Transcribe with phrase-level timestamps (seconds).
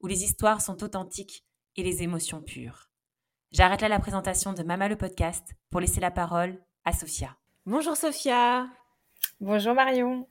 [0.00, 1.44] où les histoires sont authentiques
[1.76, 2.90] et les émotions pures.
[3.52, 7.36] J'arrête là la présentation de Mama le podcast pour laisser la parole à Sophia.
[7.66, 8.68] Bonjour Sophia.
[9.40, 10.26] Bonjour Marion.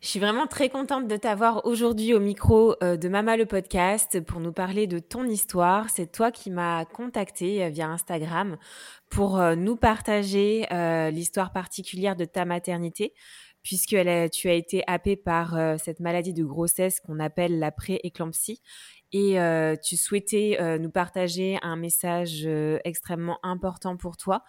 [0.00, 4.20] Je suis vraiment très contente de t'avoir aujourd'hui au micro euh, de Mama le podcast
[4.20, 5.88] pour nous parler de ton histoire.
[5.90, 8.56] C'est toi qui m'as contacté euh, via Instagram
[9.08, 10.66] pour euh, nous partager
[11.12, 13.14] l'histoire particulière de ta maternité
[13.62, 13.96] puisque
[14.32, 18.62] tu as été happée par cette maladie de grossesse qu'on appelle la pré-éclampsie
[19.12, 19.38] et
[19.82, 22.46] tu souhaitais nous partager un message
[22.84, 24.42] extrêmement important pour toi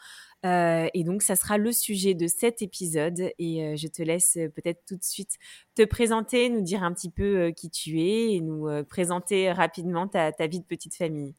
[0.45, 3.31] euh, et donc, ça sera le sujet de cet épisode.
[3.37, 5.37] Et euh, je te laisse euh, peut-être tout de suite
[5.75, 10.31] te présenter, nous dire un petit peu qui tu es et nous présenter rapidement ta,
[10.47, 11.35] vie de petite famille.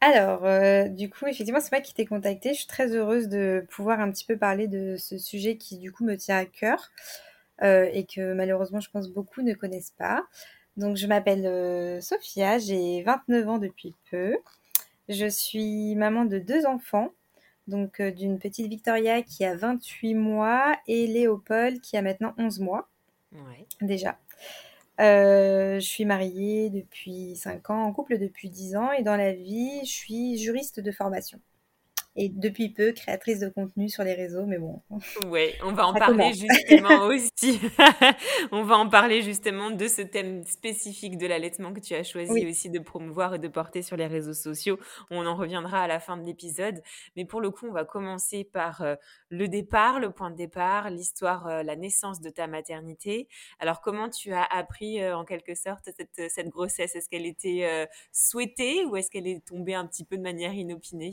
[0.00, 0.42] Alors,
[0.90, 2.50] du coup, effectivement, c'est moi qui t'ai contacté.
[2.50, 5.90] Je suis très heureuse de pouvoir un petit peu parler de ce sujet qui, du
[5.92, 6.90] coup, me tient à cœur
[7.62, 10.26] et que malheureusement, je pense beaucoup ne connaissent pas.
[10.76, 14.36] Donc, je m'appelle Sophia, j'ai 29 ans depuis peu.
[15.08, 17.12] Je suis maman de deux enfants,
[17.68, 22.58] donc euh, d'une petite Victoria qui a 28 mois et Léopold qui a maintenant 11
[22.58, 22.88] mois
[23.80, 24.18] déjà.
[25.00, 29.32] Euh, je suis mariée depuis 5 ans, en couple depuis 10 ans et dans la
[29.32, 31.38] vie, je suis juriste de formation
[32.16, 34.80] et depuis peu créatrice de contenu sur les réseaux, mais bon.
[35.26, 37.60] Oui, on va en parler justement aussi.
[38.52, 42.46] on va en parler justement de ce thème spécifique de l'allaitement que tu as choisi
[42.46, 44.78] aussi de promouvoir et de porter sur les réseaux sociaux.
[45.10, 46.82] On en reviendra à la fin de l'épisode.
[47.16, 48.94] Mais pour le coup, on va commencer par euh,
[49.28, 53.28] le départ, le point de départ, l'histoire, euh, la naissance de ta maternité.
[53.58, 56.96] Alors, comment tu as appris euh, en quelque sorte cette, cette grossesse?
[56.96, 61.12] Est-ce qu'elle était souhaitée ou est-ce qu'elle est tombée un petit peu de manière inopinée?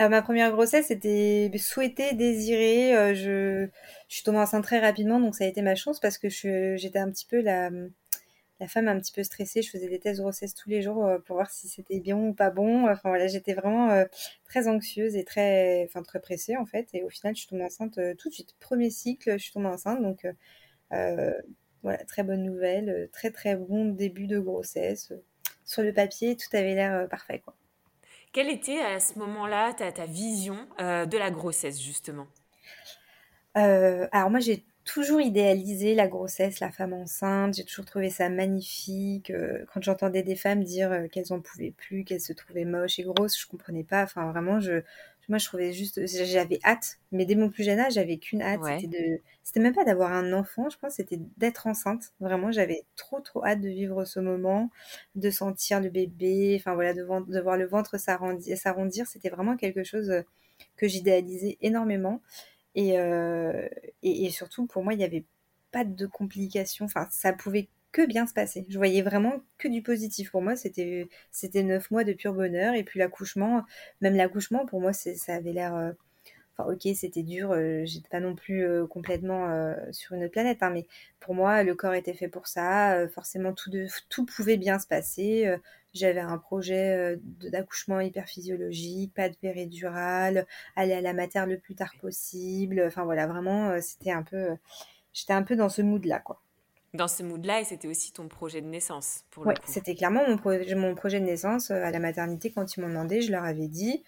[0.00, 2.96] Euh, ma première grossesse était souhaitée, désirée.
[2.96, 3.68] Euh, je,
[4.08, 7.10] suis tombée enceinte très rapidement, donc ça a été ma chance parce que j'étais un
[7.10, 7.70] petit peu la,
[8.66, 9.62] femme un petit peu stressée.
[9.62, 12.16] Je faisais des tests de grossesse tous les jours euh, pour voir si c'était bien
[12.16, 12.88] ou pas bon.
[12.88, 14.04] Enfin voilà, j'étais vraiment
[14.44, 16.88] très anxieuse et très, enfin très pressée en fait.
[16.94, 18.54] Et au final, je suis tombée enceinte tout de suite.
[18.60, 20.26] Premier cycle, je suis tombée enceinte, donc
[21.82, 25.12] voilà, très bonne nouvelle, très très bon début de grossesse.
[25.64, 27.42] Sur le papier, tout avait l'air parfait.
[28.32, 32.28] Quelle était à ce moment-là ta, vision euh, de la grossesse, justement?
[33.56, 37.54] Euh, Alors moi, j'ai toujours idéalisé la grossesse, la femme enceinte.
[37.54, 39.30] J'ai toujours trouvé ça magnifique.
[39.30, 43.02] Euh, quand j'entendais des femmes dire qu'elles en pouvaient plus, qu'elles se trouvaient moches et
[43.02, 44.04] grosses, je comprenais pas.
[44.04, 44.82] Enfin, vraiment, je,
[45.30, 48.60] moi, je trouvais juste, j'avais hâte, mais dès mon plus jeune âge, j'avais qu'une hâte.
[48.80, 52.12] C'était de, c'était même pas d'avoir un enfant, je pense, c'était d'être enceinte.
[52.18, 54.70] Vraiment, j'avais trop, trop hâte de vivre ce moment,
[55.14, 59.06] de sentir le bébé, enfin voilà, de, de voir le ventre s'arrondir.
[59.06, 60.22] C'était vraiment quelque chose euh,
[60.76, 62.20] que j'idéalisais énormément.
[62.74, 63.68] Et, euh,
[64.02, 65.24] et, et, surtout, pour moi, il n'y avait
[65.70, 66.86] pas de complications.
[66.86, 68.66] Enfin, ça pouvait que bien se passer.
[68.68, 70.30] Je voyais vraiment que du positif.
[70.30, 72.74] Pour moi, c'était c'était neuf mois de pur bonheur.
[72.74, 73.64] Et puis l'accouchement,
[74.00, 75.74] même l'accouchement, pour moi, ça avait l'air.
[75.74, 75.92] Euh,
[76.56, 77.52] enfin, ok, c'était dur.
[77.52, 80.86] Euh, j'étais pas non plus euh, complètement sur une autre planète, hein, mais
[81.20, 83.08] pour moi, le corps était fait pour ça.
[83.08, 83.70] forcément, tout
[84.08, 85.54] tout pouvait bien se passer.
[85.94, 87.18] J'avais un projet
[87.50, 92.82] d'accouchement hyper physiologique, pas de péridurale, aller à la matière le plus tard possible.
[92.86, 94.56] Enfin voilà, vraiment, c'était un peu,
[95.12, 96.42] j'étais un peu dans ce mood là, quoi
[96.94, 100.36] dans ce mood-là et c'était aussi ton projet de naissance pour c'était clairement mon,
[100.76, 103.68] mon, projet de naissance euh, à la maternité quand ils m'ont demandé, je leur avais
[103.68, 104.02] dit.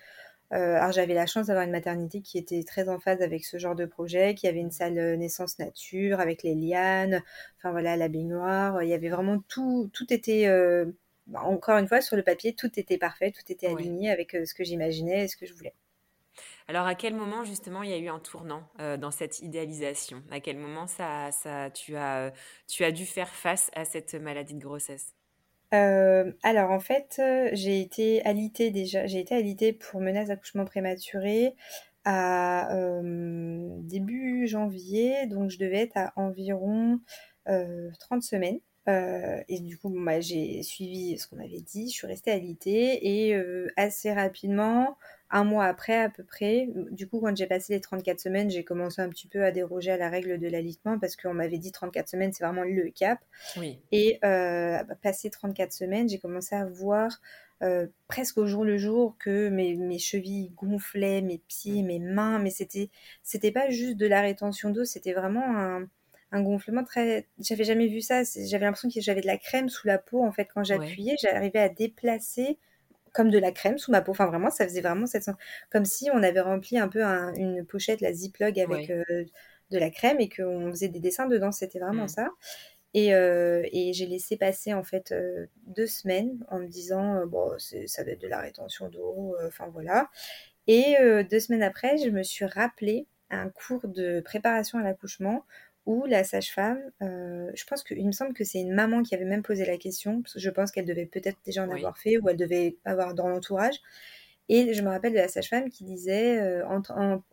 [0.53, 3.57] Euh, alors j'avais la chance d'avoir une maternité qui était très en phase avec ce
[3.57, 7.23] genre de projet, qui avait une salle euh, naissance nature avec les lianes,
[7.59, 10.47] enfin voilà la baignoire, il y avait vraiment tout, tout était
[11.29, 14.53] bah, encore une fois sur le papier, tout était parfait, tout était aligné avec ce
[14.53, 15.75] que j'imaginais et ce que je voulais.
[16.69, 20.23] Alors, à quel moment, justement, il y a eu un tournant euh, dans cette idéalisation?
[20.31, 22.33] À quel moment ça, ça, tu, as,
[22.69, 25.15] tu as dû faire face à cette maladie de grossesse?
[25.75, 29.07] Euh, alors en fait, euh, j'ai été alitée déjà.
[29.07, 31.55] J'ai été alitée pour menace d'accouchement prématuré
[32.05, 37.01] à euh, début janvier, donc je devais être à environ
[37.47, 38.61] 30 semaines.
[38.87, 43.43] Et du coup, bah, j'ai suivi ce qu'on m'avait dit, je suis restée alitée et
[43.77, 44.97] assez rapidement,
[45.33, 48.65] un mois après à peu près, du coup, quand j'ai passé les 34 semaines, j'ai
[48.65, 51.73] commencé un petit peu à déroger à la règle de l'alitement parce qu'on m'avait dit
[51.73, 53.19] 34 semaines, c'est vraiment le cap.
[53.57, 53.81] Oui.
[53.93, 57.21] Et euh, bah, passé 34 semaines, j'ai commencé à voir
[57.63, 62.39] euh, presque au jour le jour que mes, mes chevilles gonflaient, mes pieds, mes mains,
[62.39, 62.91] mais c'était
[63.23, 65.89] c'était pas juste de la rétention d'eau, c'était vraiment un,
[66.33, 67.29] un gonflement très.
[67.39, 68.23] J'avais jamais vu ça.
[68.25, 71.15] J'avais l'impression que j'avais de la crème sous la peau en fait quand j'appuyais.
[71.21, 72.59] J'arrivais à déplacer
[73.13, 74.13] comme de la crème sous ma peau.
[74.13, 75.29] Enfin, vraiment, ça faisait vraiment cette
[75.71, 79.05] comme si on avait rempli un peu une pochette, la Ziploc avec euh,
[79.71, 81.53] de la crème et qu'on faisait des dessins dedans.
[81.53, 82.09] C'était vraiment mmh.
[82.09, 82.31] ça.
[82.95, 87.53] Et, euh, et j'ai laissé passer en fait euh, deux semaines en me disant bon,
[87.59, 89.37] ça va être de la rétention d'eau.
[89.47, 90.11] Enfin voilà.
[90.67, 90.97] Et
[91.29, 95.45] deux semaines après, je me suis rappelé un cours de préparation à l'accouchement
[95.87, 99.25] où la sage-femme, euh, je pense qu'il me semble que c'est une maman qui avait
[99.25, 102.19] même posé la question, parce que je pense qu'elle devait peut-être déjà en avoir fait,
[102.19, 103.81] ou elle devait avoir dans l'entourage.
[104.49, 106.83] Et je me rappelle de la sage-femme qui disait, euh, en,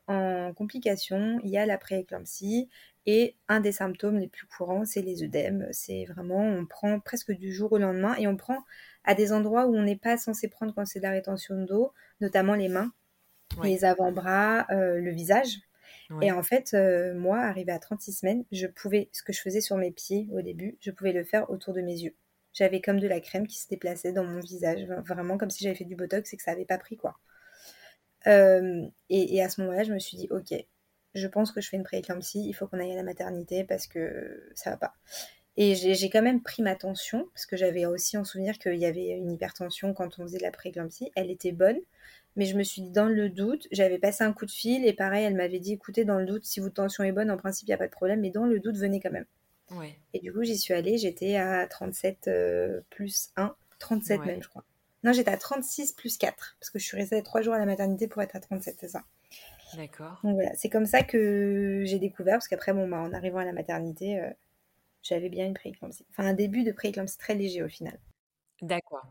[0.08, 2.70] en, complication, il y a la prééclampsie,
[3.06, 5.68] et un des symptômes les plus courants, c'est les œdèmes.
[5.72, 8.60] C'est vraiment, on prend presque du jour au lendemain, et on prend
[9.04, 11.94] à des endroits où on n'est pas censé prendre quand c'est de la rétention d'eau,
[12.22, 12.92] notamment les mains,
[13.64, 15.60] les avant-bras, euh, le visage.
[16.22, 19.62] Et en fait, euh, moi, arrivé à 36 semaines, je pouvais, ce que je faisais
[19.62, 22.16] sur mes pieds au début, je pouvais le faire autour de mes yeux.
[22.52, 25.76] J'avais comme de la crème qui se déplaçait dans mon visage, vraiment comme si j'avais
[25.76, 27.20] fait du botox et que ça n'avait pas pris quoi.
[28.28, 30.54] Euh, et, à ce moment-là, je me suis dit, ok,
[31.14, 33.88] je pense que je fais une prééclampsie, il faut qu'on aille à la maternité parce
[33.88, 34.94] que ça va pas.
[35.58, 38.86] Et j'ai quand même pris ma tension, parce que j'avais aussi en souvenir qu'il y
[38.86, 41.12] avait une hypertension quand on faisait de la prééclampsie.
[41.16, 41.80] Elle était bonne,
[42.36, 44.94] mais je me suis dit, dans le doute, j'avais passé un coup de fil et
[44.94, 47.68] pareil, elle m'avait dit, écoutez, dans le doute, si votre tension est bonne, en principe,
[47.68, 49.26] il n'y a pas de problème, mais dans le doute, venez quand même.
[50.14, 54.50] Et du coup, j'y suis allée, j'étais à 37 euh, plus 1, 37 même, je
[54.50, 54.64] crois.
[55.04, 57.66] Non, j'étais à 36 plus 4, parce que je suis restée 3 jours à la
[57.66, 59.04] maternité pour être à 37, c'est ça.
[59.76, 60.20] D'accord.
[60.24, 63.46] Donc voilà, c'est comme ça que j'ai découvert, parce qu'après, bon, bah, en arrivant à
[63.46, 64.30] la maternité, euh,
[65.04, 66.06] j'avais bien une prééclampsie.
[66.12, 67.98] Enfin, un début de prééclampsie très léger au final.
[68.62, 69.06] D'accord.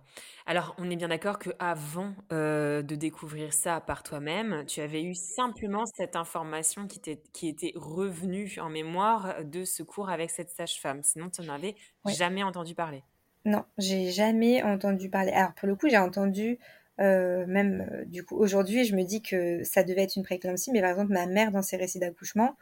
[0.44, 5.14] Alors, on est bien d'accord qu'avant euh, de découvrir ça par toi-même, tu avais eu
[5.14, 7.00] simplement cette information qui,
[7.32, 11.02] qui était revenue en mémoire de ce cours avec cette sage-femme.
[11.02, 13.04] Sinon, tu n'en avais jamais entendu parler.
[13.44, 15.32] Non, j'ai jamais entendu parler.
[15.32, 16.58] Alors, pour le coup, j'ai entendu,
[17.00, 20.70] euh, même euh, du coup, aujourd'hui, je me dis que ça devait être une prééclampsie,
[20.72, 22.56] mais par exemple, ma mère, dans ses récits d'accouchement,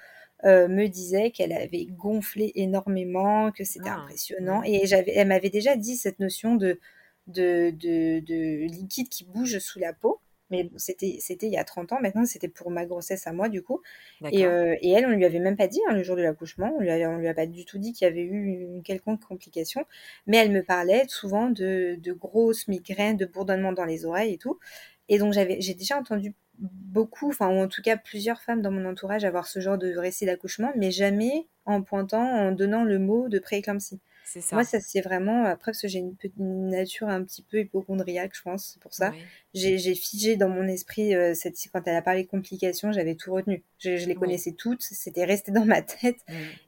[0.44, 4.62] euh, me disait qu'elle avait gonflé énormément, que c'était ah, impressionnant.
[4.64, 6.78] Et j'avais, elle m'avait déjà dit cette notion de,
[7.26, 10.20] de, de, liquide qui bouge sous la peau.
[10.50, 13.48] Mais c'était, c'était il y a 30 ans, maintenant c'était pour ma grossesse à moi
[13.48, 13.82] du coup.
[14.30, 16.72] Et, euh, et, elle, on lui avait même pas dit hein, le jour de l'accouchement,
[16.78, 19.22] on lui, on lui a pas du tout dit qu'il y avait eu une quelconque
[19.26, 19.84] complication,
[20.28, 24.38] mais elle me parlait souvent de, de grosses migraines, de bourdonnements dans les oreilles et
[24.38, 24.60] tout.
[25.08, 28.70] Et donc j'avais, j'ai déjà entendu beaucoup, enfin, ou en tout cas plusieurs femmes dans
[28.70, 32.98] mon entourage avoir ce genre de récit d'accouchement, mais jamais en pointant, en donnant le
[32.98, 34.00] mot de prééclampsie.
[34.26, 34.56] C'est ça.
[34.56, 38.32] Moi, ça c'est vraiment, après, parce que j'ai une, une, nature un petit peu hypochondriaque,
[38.34, 39.12] je pense, c'est pour ça.
[39.54, 43.62] J'ai figé dans mon esprit, euh, cette, quand elle a parlé complications, j'avais tout retenu.
[43.78, 46.18] Je, les connaissais toutes, c'était resté dans ma tête.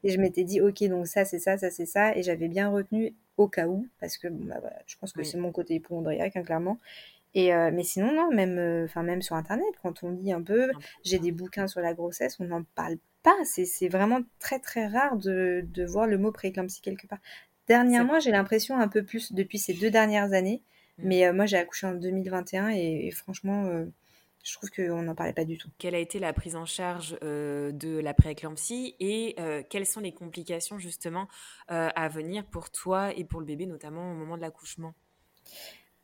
[0.04, 2.16] Et je m'étais dit, ok, donc ça c'est ça, ça c'est ça.
[2.16, 5.50] Et j'avais bien retenu au cas où, parce que bah, je pense que c'est mon
[5.50, 6.78] côté hypochondriaque, hein, clairement.
[7.34, 10.70] Et euh, mais sinon, non, même, euh, même sur Internet, quand on lit un peu,
[11.04, 13.36] j'ai des bouquins sur la grossesse, on n'en parle pas.
[13.44, 17.18] C'est vraiment très très rare de, de voir le mot prééclampsie quelque part.
[17.66, 20.62] Dernièrement, j'ai l'impression un peu plus depuis ces deux dernières années.
[20.96, 21.02] Mmh.
[21.04, 23.70] Mais euh, moi, j'ai accouché en 2021 et, franchement,
[24.42, 25.68] je trouve qu'on n'en parlait pas du tout.
[25.76, 29.36] Quelle a été la prise en charge de la prééclampsie et
[29.68, 31.28] quelles sont les complications justement
[31.68, 34.94] à venir pour toi et pour le bébé, notamment au moment de l'accouchement?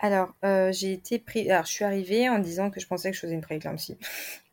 [0.05, 1.51] Alors, euh, j'ai été pris.
[1.51, 3.97] Alors, je suis arrivée en disant que je pensais que je faisais une prééclampsie.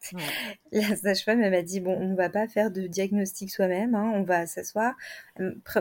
[0.71, 4.23] La sage-femme, elle m'a dit bon, on va pas faire de diagnostic soi-même, hein, on
[4.23, 4.95] va s'asseoir.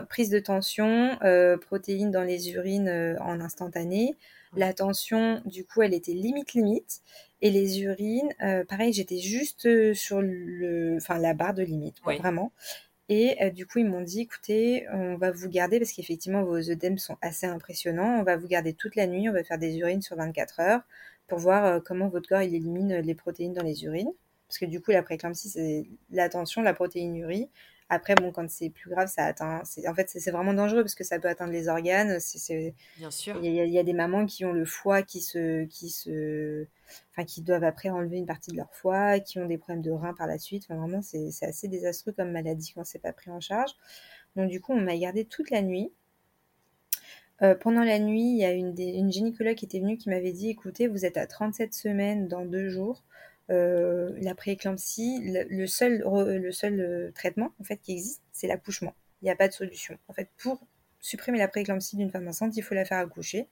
[0.09, 4.17] Prise de tension, euh, protéines dans les urines euh, en instantané.
[4.57, 6.99] La tension, du coup, elle était limite limite.
[7.41, 8.29] Et les urines,
[8.67, 12.51] pareil, j'étais juste sur le, enfin, la barre de limite, vraiment.
[13.13, 16.69] Et euh, du coup, ils m'ont dit, écoutez, on va vous garder, parce qu'effectivement, vos
[16.69, 19.77] œdèmes sont assez impressionnants, on va vous garder toute la nuit, on va faire des
[19.79, 20.81] urines sur 24 heures
[21.27, 24.13] pour voir euh, comment votre corps élimine les protéines dans les urines.
[24.47, 27.49] Parce que du coup, la préclampsie, c'est la tension, la protéinurie.
[27.93, 29.63] Après, bon, quand c'est plus grave, ça atteint.
[29.85, 32.21] En fait, c'est vraiment dangereux parce que ça peut atteindre les organes.
[32.21, 33.37] C'est Bien sûr.
[33.43, 36.65] Il y, a des mamans qui ont le foie qui se, qui se,
[37.11, 39.91] enfin, qui doivent après enlever une partie de leur foie, qui ont des problèmes de
[39.91, 40.63] rein par la suite.
[40.69, 43.71] Enfin, vraiment, c'est assez désastreux comme maladie quand c'est pas pris en charge.
[44.37, 45.91] Donc, du coup, on m'a gardé toute la nuit.
[47.41, 50.31] Euh, pendant la nuit, il y a une, une, gynécologue qui était venue qui m'avait
[50.31, 53.03] dit écoutez, vous êtes à 37 semaines dans deux jours.
[53.51, 58.95] Euh, la prééclampsie, le, seul, le seul euh, traitement en fait qui existe, c'est l'accouchement.
[59.21, 59.97] Il n'y a pas de solution.
[60.07, 60.65] En fait, pour
[60.99, 63.47] supprimer la prééclampsie d'une femme enceinte, il faut la faire accoucher.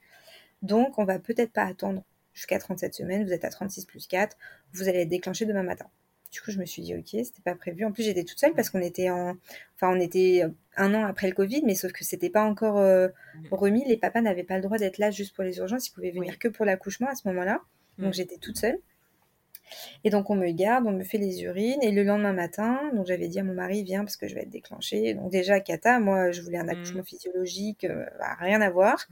[0.61, 2.03] Donc, on va peut-être pas attendre
[2.33, 3.25] jusqu'à 37 semaines.
[3.25, 4.37] Vous êtes à 36 plus 4.
[4.73, 5.87] Vous allez être déclenché demain matin.
[6.31, 7.85] Du coup, je me suis dit, ok, c'était pas prévu.
[7.85, 9.35] En plus, j'étais toute seule parce qu'on était en,
[9.75, 10.43] enfin, on était
[10.77, 13.07] un an après le Covid, mais sauf que c'était pas encore euh,
[13.51, 13.83] remis.
[13.85, 15.87] Les papas n'avaient pas le droit d'être là juste pour les urgences.
[15.87, 17.61] Ils pouvaient venir que pour l'accouchement à ce moment-là.
[17.97, 18.79] Donc, j'étais toute seule.
[20.03, 23.05] Et donc on me garde, on me fait les urines, et le lendemain matin, donc
[23.07, 25.13] j'avais dit à mon mari, viens parce que je vais être déclenchée.
[25.13, 26.69] Donc déjà, Kata, moi je voulais un mmh.
[26.69, 29.07] accouchement physiologique, euh, bah, rien à voir.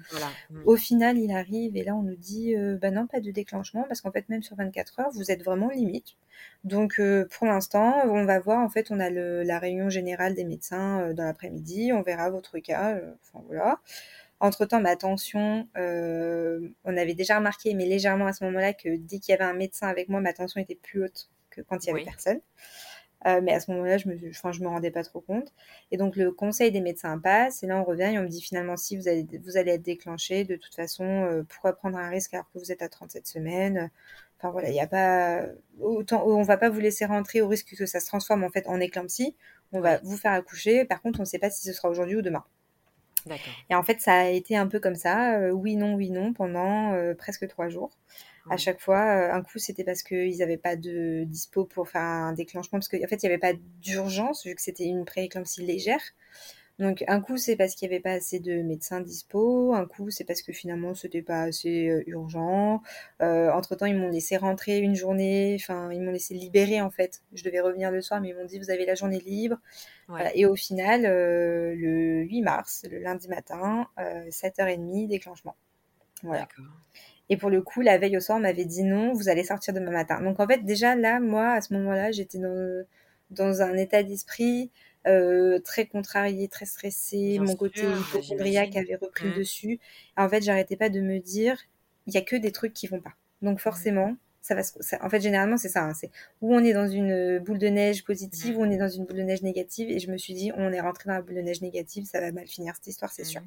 [0.50, 0.62] Mmh.
[0.66, 3.86] Au final, il arrive, et là on nous dit, euh, bah non, pas de déclenchement,
[3.88, 6.16] parce qu'en fait, même sur 24 heures, vous êtes vraiment limite.
[6.64, 10.44] Donc euh, pour l'instant, on va voir, en fait, on a la réunion générale des
[10.44, 13.80] médecins dans l'après-midi, on verra votre cas, enfin voilà.
[14.40, 19.20] Entre-temps, ma tension, euh, on avait déjà remarqué, mais légèrement à ce moment-là, que dès
[19.20, 21.88] qu'il y avait un médecin avec moi, ma tension était plus haute que quand il
[21.88, 22.40] y avait personne.
[23.26, 25.52] Euh, mais à ce moment-là, je me, enfin, je me rendais pas trop compte.
[25.92, 27.64] Et donc, le conseil des médecins passe.
[27.64, 29.82] Et là, on revient et on me dit finalement, si vous allez, vous allez être
[29.82, 33.26] déclenché, de toute façon, euh, pourquoi prendre un risque alors que vous êtes à 37
[33.28, 33.90] semaines?
[34.38, 35.46] Enfin, voilà, il n'y a pas.
[35.82, 38.68] Autant, on va pas vous laisser rentrer au risque que ça se transforme en fait
[38.68, 39.36] en éclampsie.
[39.72, 40.86] On va vous faire accoucher.
[40.86, 42.44] Par contre, on ne sait pas si ce sera aujourd'hui ou demain.
[43.70, 46.34] Et en fait, ça a été un peu comme ça, euh, oui, non, oui, non,
[46.34, 47.92] pendant euh, presque trois jours.
[48.50, 52.02] À chaque fois, euh, un coup, c'était parce qu'ils n'avaient pas de dispo pour faire
[52.02, 55.66] un déclenchement, parce qu'en fait, il n'y avait pas d'urgence, vu que c'était une prééclampsie
[55.66, 56.02] légère.
[56.80, 60.12] Donc un coup c'est parce qu'il n'y avait pas assez de médecins dispo, un coup
[60.12, 62.84] c'est parce que finalement c'était pas assez euh, urgent.
[63.22, 66.92] Euh, entre temps ils m'ont laissé rentrer une journée, enfin ils m'ont laissé libérer en
[66.92, 67.24] fait.
[67.34, 69.58] Je devais revenir le soir mais ils m'ont dit vous avez la journée libre.
[70.36, 75.56] et au final euh, le 8 mars, le lundi matin, 7h30 déclenchement.
[76.22, 76.48] Voilà.
[77.30, 79.74] Et pour le coup, la veille au soir, on m'avait dit non, vous allez sortir
[79.74, 80.22] demain matin.
[80.22, 82.86] Donc en fait, déjà là, moi, à ce moment-là, j'étais dans,
[83.32, 84.72] dans un état d'esprit
[85.08, 89.38] euh, très contrariée, très stressée, mon côté hypochondriaque avait repris le mmh.
[89.38, 89.80] dessus.
[90.16, 91.58] en fait, j'arrêtais pas de me dire,
[92.06, 93.14] il y a que des trucs qui vont pas.
[93.42, 93.60] Donc mmh.
[93.60, 94.62] forcément, ça va.
[95.02, 95.84] en fait, généralement, c'est ça.
[95.84, 96.12] Hein, c'est
[96.42, 98.60] où on est dans une boule de neige positive, mmh.
[98.60, 99.90] ou on est dans une boule de neige négative.
[99.90, 102.20] Et je me suis dit, on est rentré dans la boule de neige négative, ça
[102.20, 103.42] va mal finir cette histoire, c'est sûr.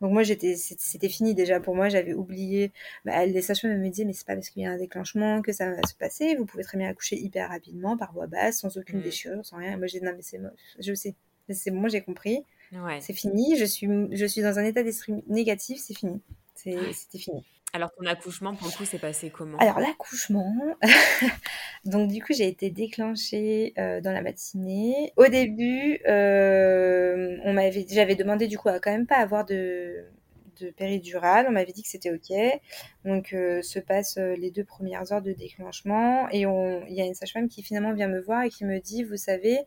[0.00, 2.72] Donc moi j'étais c'était fini déjà pour moi, j'avais oublié.
[3.04, 5.52] Bah, les sages-femmes me disaient mais c'est pas parce qu'il y a un déclenchement que
[5.52, 6.36] ça va se passer.
[6.36, 9.02] Vous pouvez très bien accoucher hyper rapidement par voie basse, sans aucune mmh.
[9.02, 9.76] déchirure, sans rien.
[9.76, 10.40] moi j'ai dit non mais c'est
[10.78, 11.14] je sais,
[11.50, 12.44] c'est bon, j'ai compris.
[13.00, 13.56] C'est fini.
[13.56, 16.20] Je suis je suis dans un état d'esprit négatif, c'est fini.
[16.54, 17.44] C'était fini.
[17.74, 19.58] Alors ton accouchement, pour le coup, s'est passé comment?
[19.58, 20.54] Alors l'accouchement,
[21.84, 25.12] donc du coup j'ai été déclenchée dans la matinée.
[25.16, 30.06] Au début, on m'avait, j'avais demandé du coup à quand même pas avoir de
[30.60, 31.46] de péridurale.
[31.48, 32.32] On m'avait dit que c'était OK.
[33.04, 36.28] Donc, euh, se passent euh, les deux premières heures de déclenchement.
[36.30, 39.04] Et il y a une sage-femme qui finalement vient me voir et qui me dit,
[39.04, 39.58] vous savez,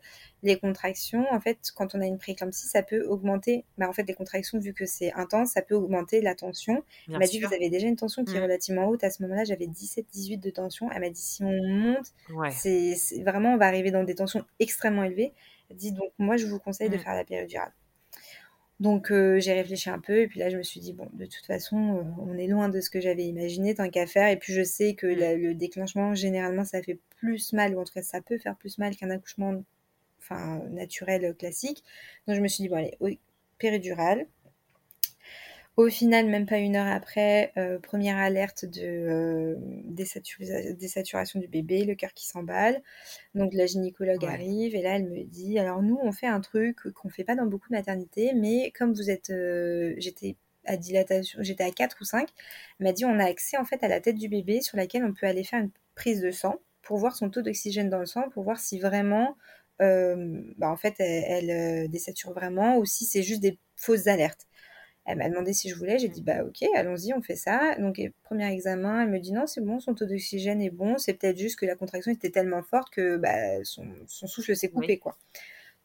[0.42, 3.64] les contractions, en fait, quand on a une prééclampsie, ça peut augmenter.
[3.78, 6.82] Bah, en fait, les contractions, vu que c'est intense, ça peut augmenter la tension.
[7.08, 8.42] elle m'a dit, vous avez déjà une tension qui est mmh.
[8.42, 9.04] relativement haute.
[9.04, 10.90] À ce moment-là, j'avais 17-18 de tension.
[10.92, 12.06] Elle m'a dit, si on monte,
[12.50, 12.94] c'est
[13.24, 15.32] vraiment, on va arriver dans des tensions extrêmement élevées.
[15.70, 17.00] Elle dit, donc, moi, je vous conseille de mmh.
[17.00, 17.72] faire la péridurale.
[18.82, 21.24] Donc euh, j'ai réfléchi un peu et puis là je me suis dit bon de
[21.24, 24.36] toute façon euh, on est loin de ce que j'avais imaginé tant qu'à faire et
[24.36, 25.40] puis je sais que mmh.
[25.40, 28.78] le déclenchement généralement ça fait plus mal ou en tout cas ça peut faire plus
[28.78, 29.62] mal qu'un accouchement
[30.18, 31.84] enfin naturel classique.
[32.26, 33.20] Donc je me suis dit bon allez
[33.58, 34.26] péridurale
[35.76, 39.54] au final, même pas une heure après, euh, première alerte de euh,
[39.86, 42.82] désaturation du bébé, le cœur qui s'emballe.
[43.34, 46.92] Donc la gynécologue arrive et là elle me dit alors nous on fait un truc
[46.92, 50.36] qu'on fait pas dans beaucoup de maternités, mais comme vous êtes, euh, j'étais
[50.66, 52.28] à dilatation, j'étais à 4 ou 5,
[52.78, 55.04] elle m'a dit on a accès en fait à la tête du bébé sur laquelle
[55.04, 58.06] on peut aller faire une prise de sang pour voir son taux d'oxygène dans le
[58.06, 59.36] sang, pour voir si vraiment
[59.80, 64.46] bah, en fait elle, elle désature vraiment ou si c'est juste des fausses alertes.
[65.04, 67.74] Elle m'a demandé si je voulais, j'ai dit bah ok, allons-y, on fait ça.
[67.78, 71.14] Donc premier examen, elle me dit non, c'est bon, son taux d'oxygène est bon, c'est
[71.14, 75.18] peut-être juste que la contraction était tellement forte que bah, son, souffle s'est coupé quoi.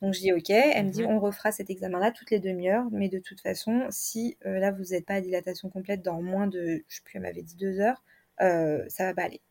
[0.02, 2.86] Donc je dis ok, elle me dit mmh on refera cet examen-là toutes les demi-heures,
[2.92, 6.48] mais de toute façon, si euh, là vous n'êtes pas à dilatation complète dans moins
[6.48, 8.04] de, je sais plus, elle m'avait dit deux heures,
[8.42, 9.42] euh, ça va pas aller.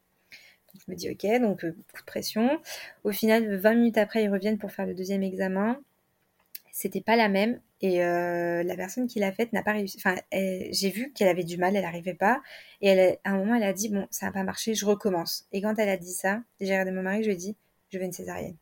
[0.86, 2.60] Je me dis ok, donc euh, coup de pression.
[3.04, 5.80] Au final, 20 minutes après, ils reviennent pour faire le deuxième examen.
[6.70, 9.98] C'était pas la même et euh, la personne qui l'a faite n'a pas réussi.
[9.98, 12.42] Enfin, j'ai vu qu'elle avait du mal, elle n'arrivait pas.
[12.80, 15.46] Et elle, à un moment, elle a dit bon, ça n'a pas marché, je recommence.
[15.52, 17.56] Et quand elle a dit ça, j'ai regardé mon mari, je lui ai dit
[17.92, 18.56] je veux une césarienne.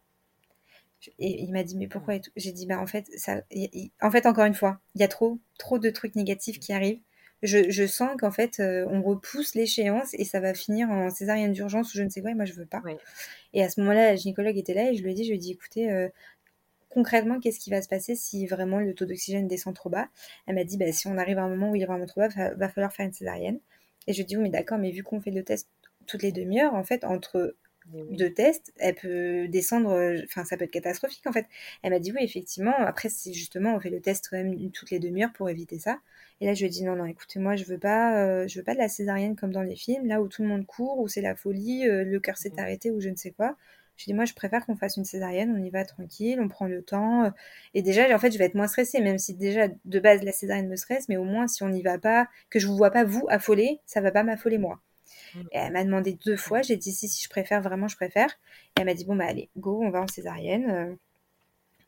[1.19, 3.43] Et il m'a dit mais pourquoi J'ai dit bah en fait ça,
[4.01, 7.01] en fait encore une fois, il y a trop trop de trucs négatifs qui arrivent
[7.45, 11.93] je, sens qu'en fait, euh, on repousse l'échéance et ça va finir en césarienne d'urgence
[11.95, 12.83] ou je ne sais quoi, et moi je veux pas.
[13.53, 15.37] Et à ce moment-là, la gynécologue était là et je lui ai dit, je lui
[15.37, 16.09] ai dit, écoutez, euh,
[16.95, 20.09] concrètement, qu'est-ce qui va se passer si vraiment le taux d'oxygène descend trop bas?
[20.47, 22.21] Elle m'a dit, bah, si on arrive à un moment où il est vraiment trop
[22.23, 23.61] bas, va, va falloir faire une césarienne.
[24.07, 25.69] Et je lui ai dit, oui, mais d'accord, mais vu qu'on fait le test
[26.07, 27.57] toutes les demi-heures, en fait, entre
[27.93, 31.47] deux tests, elle peut descendre, euh, enfin ça peut être catastrophique en fait.
[31.83, 34.91] Elle m'a dit oui effectivement, après c'est justement on fait le test quand même toutes
[34.91, 36.01] les demi-heures pour éviter ça.
[36.41, 38.59] Et là, je lui ai dit non, non, écoutez, moi, je veux pas, euh, je
[38.59, 40.99] veux pas de la césarienne comme dans les films, là où tout le monde court,
[40.99, 42.59] où c'est la folie, euh, le cœur s'est mmh.
[42.59, 43.57] arrêté ou je ne sais quoi.
[43.97, 46.67] Je dit, moi, je préfère qu'on fasse une césarienne, on y va tranquille, on prend
[46.67, 47.25] le temps.
[47.25, 47.31] Euh,
[47.75, 50.33] et déjà, en fait, je vais être moins stressée, même si déjà, de base, la
[50.33, 52.91] césarienne me stresse, mais au moins, si on n'y va pas, que je vous vois
[52.91, 54.81] pas, vous, affoler, ça va pas m'affoler, moi.
[55.35, 55.41] Mmh.
[55.53, 58.31] Et elle m'a demandé deux fois, j'ai dit, si, si, je préfère, vraiment, je préfère.
[58.77, 60.97] Et elle m'a dit, bon, bah, allez, go, on va en césarienne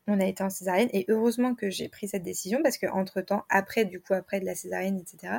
[0.08, 3.20] on a été en césarienne et heureusement que j'ai pris cette décision parce que entre
[3.20, 5.34] temps, après du coup après de la césarienne, etc.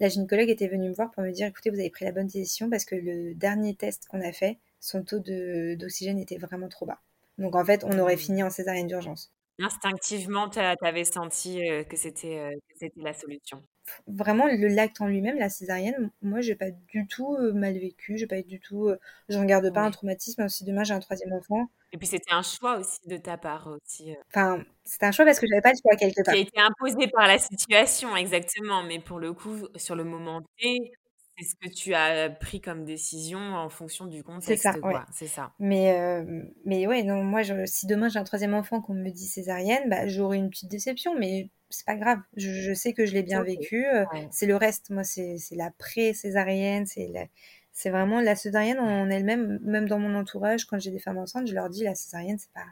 [0.00, 2.26] La gynécologue était venue me voir pour me dire écoutez vous avez pris la bonne
[2.26, 6.86] décision parce que le dernier test qu'on a fait, son taux d'oxygène était vraiment trop
[6.86, 7.00] bas.
[7.38, 8.18] Donc en fait on aurait mmh.
[8.18, 9.32] fini en césarienne d'urgence.
[9.60, 12.58] Instinctivement, tu avais senti euh, euh, que c'était
[12.96, 13.62] la solution.
[14.06, 18.16] Vraiment, le l'acte en lui-même, la césarienne, moi, j'ai pas du tout euh, mal vécu,
[18.18, 18.90] j'ai pas du tout,
[19.28, 20.48] je j'en garde pas un traumatisme.
[20.48, 23.68] Si demain j'ai un troisième enfant, et puis c'était un choix aussi de ta part
[23.68, 24.16] aussi.
[24.28, 26.34] Enfin, c'était un choix parce que j'avais pas le choix quelque part.
[26.34, 28.82] Qui a été imposé par la situation, exactement.
[28.82, 30.92] Mais pour le coup, sur le moment T,
[31.36, 34.48] c'est ce que tu as pris comme décision en fonction du contexte.
[34.48, 35.06] C'est ça, quoi.
[35.12, 35.52] C'est ça.
[35.58, 36.24] Mais,
[36.64, 39.88] mais ouais, non, moi, je, si demain j'ai un troisième enfant qu'on me dit césarienne,
[39.88, 42.18] bah, j'aurai une petite déception, mais c'est pas grave.
[42.36, 43.84] Je, sais que je l'ai bien vécu.
[44.30, 44.90] C'est le reste.
[44.90, 47.26] Moi, c'est la pré-césarienne, c'est la
[47.74, 51.48] c'est vraiment la césarienne en elle-même, même dans mon entourage, quand j'ai des femmes enceintes,
[51.48, 52.66] je leur dis la césarienne, c'est pas,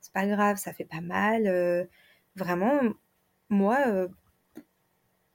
[0.00, 1.46] c'est pas grave, ça fait pas mal.
[1.46, 1.84] Euh,
[2.36, 2.80] vraiment,
[3.50, 4.08] moi, euh,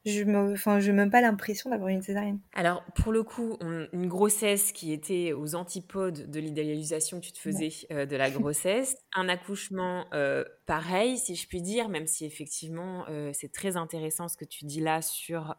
[0.06, 2.40] je me, enfin, je n'ai même pas l'impression d'avoir une césarienne.
[2.54, 7.38] Alors, pour le coup, une grossesse qui était aux antipodes de l'idéalisation que tu te
[7.38, 12.26] faisais euh, de la grossesse, un accouchement euh, pareil, si je puis dire, même si
[12.26, 15.56] effectivement euh, c'est très intéressant ce que tu dis là sur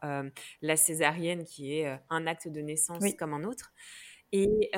[0.61, 3.73] la césarienne qui est un acte de naissance comme un autre.
[4.33, 4.71] Et,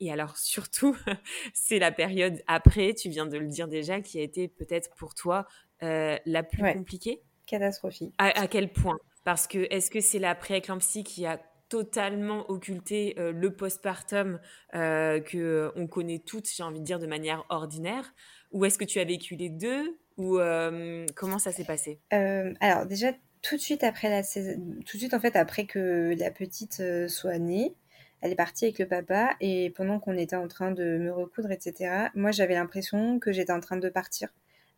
[0.00, 0.96] et, alors surtout,
[1.52, 5.14] c'est la période après, tu viens de le dire déjà, qui a été peut-être pour
[5.14, 5.46] toi
[5.80, 7.22] la plus compliquée?
[7.48, 8.14] Catastrophique.
[8.18, 8.98] À, quel point?
[9.24, 14.40] Parce que est-ce que c'est la pré-éclampsie qui a totalement occulté euh, le postpartum
[14.74, 18.14] euh, que euh, on connaît toutes, j'ai envie de dire, de manière ordinaire?
[18.52, 19.98] Ou est-ce que tu as vécu les deux?
[20.16, 22.00] Ou euh, comment ça s'est passé?
[22.10, 26.30] Alors déjà, tout de suite après la tout de suite en fait après que la
[26.30, 27.74] petite soit née,
[28.20, 31.52] elle est partie avec le papa et pendant qu'on était en train de me recoudre,
[31.52, 32.08] etc.
[32.14, 34.28] Moi, j'avais l'impression que j'étais en train de partir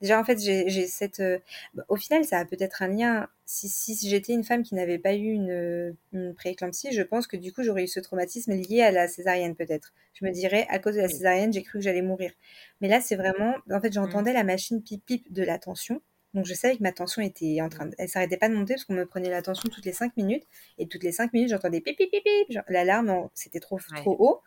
[0.01, 1.21] Déjà, en fait, j'ai cette.
[1.21, 1.39] Euh,
[1.75, 3.29] bah, au final, ça a peut-être un lien.
[3.45, 7.37] Si, si, j'étais une femme qui n'avait pas eu une, une prééclampsie, je pense que
[7.37, 9.93] du coup, j'aurais eu ce traumatisme lié à la césarienne, peut-être.
[10.15, 12.33] Je me dirais, à cause de la césarienne, j'ai cru que j'allais mourir.
[12.81, 13.55] Mais là, c'est vraiment.
[13.71, 14.35] En fait, j'entendais mmh.
[14.35, 16.01] la machine pip-pip de la tension.
[16.33, 17.95] Donc, je savais que ma tension était en train de.
[17.99, 20.45] Elle s'arrêtait pas de monter parce qu'on me prenait la tension toutes les 5 minutes.
[20.79, 22.59] Et toutes les 5 minutes, j'entendais pip, pip, pip, pip.
[22.69, 24.41] L'alarme, c'était trop, trop haut.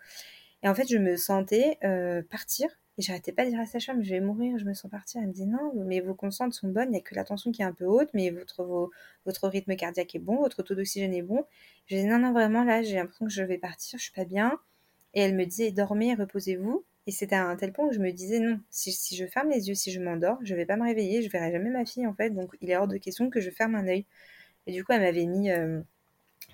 [0.63, 3.79] Et en fait, je me sentais euh, partir et j'arrêtais pas de dire à sa
[3.79, 5.19] femme, je vais mourir, je me sens partir.
[5.21, 7.51] Elle me dit non, mais vos constantes sont bonnes, il n'y a que la tension
[7.51, 11.23] qui est un peu haute, mais votre, rythme cardiaque est bon, votre taux d'oxygène est
[11.23, 11.45] bon.
[11.87, 14.25] Je dis non, non, vraiment, là, j'ai l'impression que je vais partir, je suis pas
[14.25, 14.59] bien.
[15.15, 16.85] Et elle me disait, dormez, reposez-vous.
[17.07, 19.67] Et c'était à un tel point que je me disais non, si, je ferme les
[19.69, 22.13] yeux, si je m'endors, je vais pas me réveiller, je verrai jamais ma fille en
[22.13, 24.05] fait, donc il est hors de question que je ferme un œil.
[24.67, 25.51] Et du coup, elle m'avait mis.
[25.51, 25.81] Euh,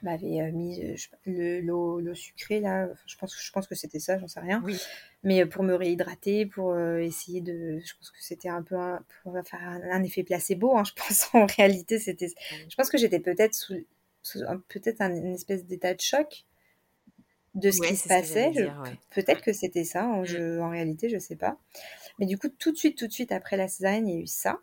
[0.04, 0.82] m'avait euh, mis
[1.28, 2.88] euh, l'eau sucrée là.
[3.06, 4.62] Je pense je pense que c'était ça j'en sais rien.
[4.66, 4.78] Oui.
[5.24, 9.04] mais euh, pour me réhydrater pour essayer de je pense que c'était un peu un,
[9.24, 13.20] pour faire un, effet placebo hein, je pense en réalité c'était je pense que j'étais
[13.20, 13.76] peut-être sous,
[14.68, 16.46] peut-être un une espèce d'état de choc
[17.56, 18.52] de ce qui se passait.
[19.10, 20.62] Peut-être que c'était ça en, mmh.
[20.62, 21.58] en réalité je sais pas.
[22.20, 24.22] Mais du coup tout de suite tout de suite après la césarienne il y a
[24.22, 24.60] eu ça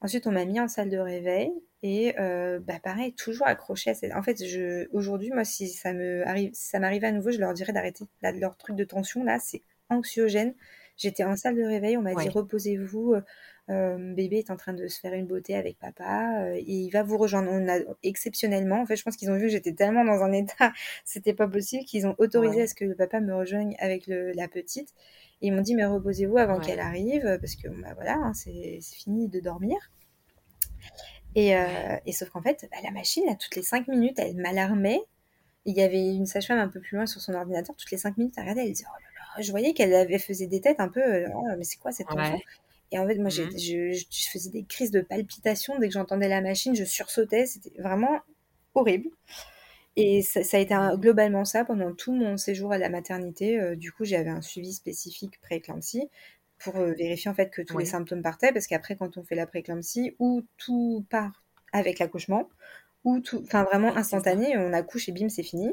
[0.00, 3.94] ensuite on m'a mis en salle de réveil et euh, bah pareil, toujours accroché à
[3.94, 4.12] cette.
[4.12, 7.38] En fait, je aujourd'hui, moi, si ça me arrive, si ça m'arrivait à nouveau, je
[7.38, 8.04] leur dirais d'arrêter.
[8.22, 10.54] leur truc de tension là, c'est anxiogène.
[10.96, 13.14] J'étais en salle de réveil, on m'a dit reposez-vous,
[13.70, 16.90] euh, bébé est en train de se faire une beauté avec papa euh, et il
[16.90, 17.50] va vous rejoindre.
[17.52, 20.32] On a exceptionnellement, en fait, je pense qu'ils ont vu que j'étais tellement dans un
[20.32, 20.72] état,
[21.04, 24.32] c'était pas possible, qu'ils ont autorisé à ce que le papa me rejoigne avec le,
[24.32, 24.92] la petite.
[25.42, 28.80] Et ils m'ont dit mais reposez-vous avant qu'elle arrive parce que bah, voilà, hein, c'est
[28.82, 29.78] fini de dormir.
[31.34, 34.36] Et, euh, et sauf qu'en fait, bah, la machine, à toutes les 5 minutes, elle
[34.36, 35.00] m'alarmait.
[35.66, 37.76] Il y avait une sage-femme un peu plus loin sur son ordinateur.
[37.76, 40.18] Toutes les 5 minutes, elle regardait, elle disait, oh là là, je voyais qu'elle avait
[40.18, 42.40] faisait des têtes un peu, oh, mais c'est quoi cette tension
[42.92, 43.58] et en fait, moi, mmh.
[43.58, 47.46] je, je, faisais des crises de palpitation dès que j'entendais la machine, je sursautais.
[47.46, 48.18] C'était vraiment
[48.74, 49.08] horrible.
[50.02, 53.60] Et ça, a été un, globalement ça pendant tout mon séjour à la maternité.
[53.60, 56.08] Euh, du coup, j'avais un suivi spécifique pré-éclampsie
[56.58, 58.50] pour euh, vérifier en fait que tous les symptômes partaient.
[58.50, 62.48] Parce qu'après, quand on fait la pré-éclampsie, ou tout part avec l'accouchement,
[63.04, 65.70] ou tout, enfin vraiment instantané, on accouche et bim, c'est fini,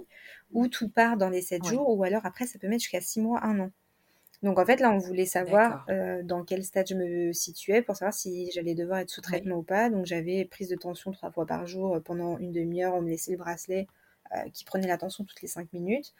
[0.51, 3.21] ou tout part dans les 7 jours, ou alors après, ça peut mettre jusqu'à 6
[3.21, 3.71] mois, 1 an.
[4.43, 7.95] Donc en fait, là, on voulait savoir euh, dans quel stade je me situais pour
[7.95, 9.89] savoir si j'allais devoir être sous traitement ou pas.
[9.89, 12.93] Donc j'avais prise de tension trois fois par jour pendant une demi-heure.
[12.93, 13.87] On me laissait le bracelet
[14.53, 16.13] qui prenait la tension toutes les cinq minutes.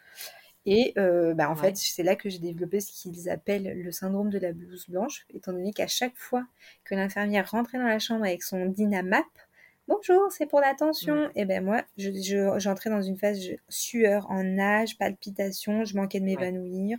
[0.66, 4.38] Et bah, en fait, c'est là que j'ai développé ce qu'ils appellent le syndrome de
[4.38, 6.44] la blouse blanche, étant donné qu'à chaque fois
[6.84, 9.24] que l'infirmière rentrait dans la chambre avec son Dynamap,
[9.88, 11.30] bonjour, c'est pour la tension.
[11.34, 16.26] Et ben moi, j'entrais dans une phase de sueur en nage, palpitation, je manquais de
[16.26, 16.98] m'évanouir.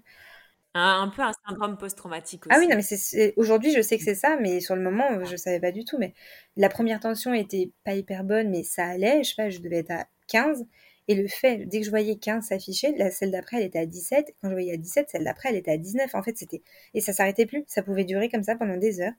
[0.76, 2.56] Un, peu un syndrome post-traumatique aussi.
[2.56, 5.24] Ah oui, non, mais c'est, aujourd'hui, je sais que c'est ça, mais sur le moment,
[5.26, 5.98] je savais pas du tout.
[5.98, 6.14] Mais
[6.58, 9.24] la première tension était pas hyper bonne, mais ça allait.
[9.24, 10.66] Je sais pas, je devais être à 15.
[11.10, 13.88] Et le fait, dès que je voyais 15 s'afficher, la celle d'après, elle était à
[13.88, 14.36] 17.
[14.42, 16.14] Quand je voyais à 17, celle d'après, elle était à 19.
[16.14, 16.62] En fait, c'était.
[16.94, 17.64] Et ça s'arrêtait plus.
[17.68, 19.14] Ça pouvait durer comme ça pendant des heures.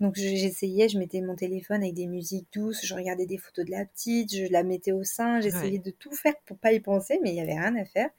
[0.00, 3.70] Donc j'essayais, je mettais mon téléphone avec des musiques douces, je regardais des photos de
[3.70, 7.20] la petite, je la mettais au sein, j'essayais de tout faire pour pas y penser,
[7.22, 8.10] mais il y avait rien à faire.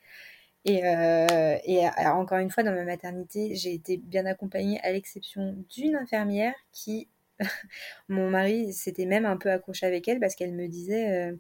[0.63, 5.57] Et, euh, et encore une fois, dans ma maternité, j'ai été bien accompagnée, à l'exception
[5.69, 7.09] d'une infirmière qui,
[8.09, 11.35] mon mari s'était même un peu accroché avec elle parce qu'elle me disait, euh,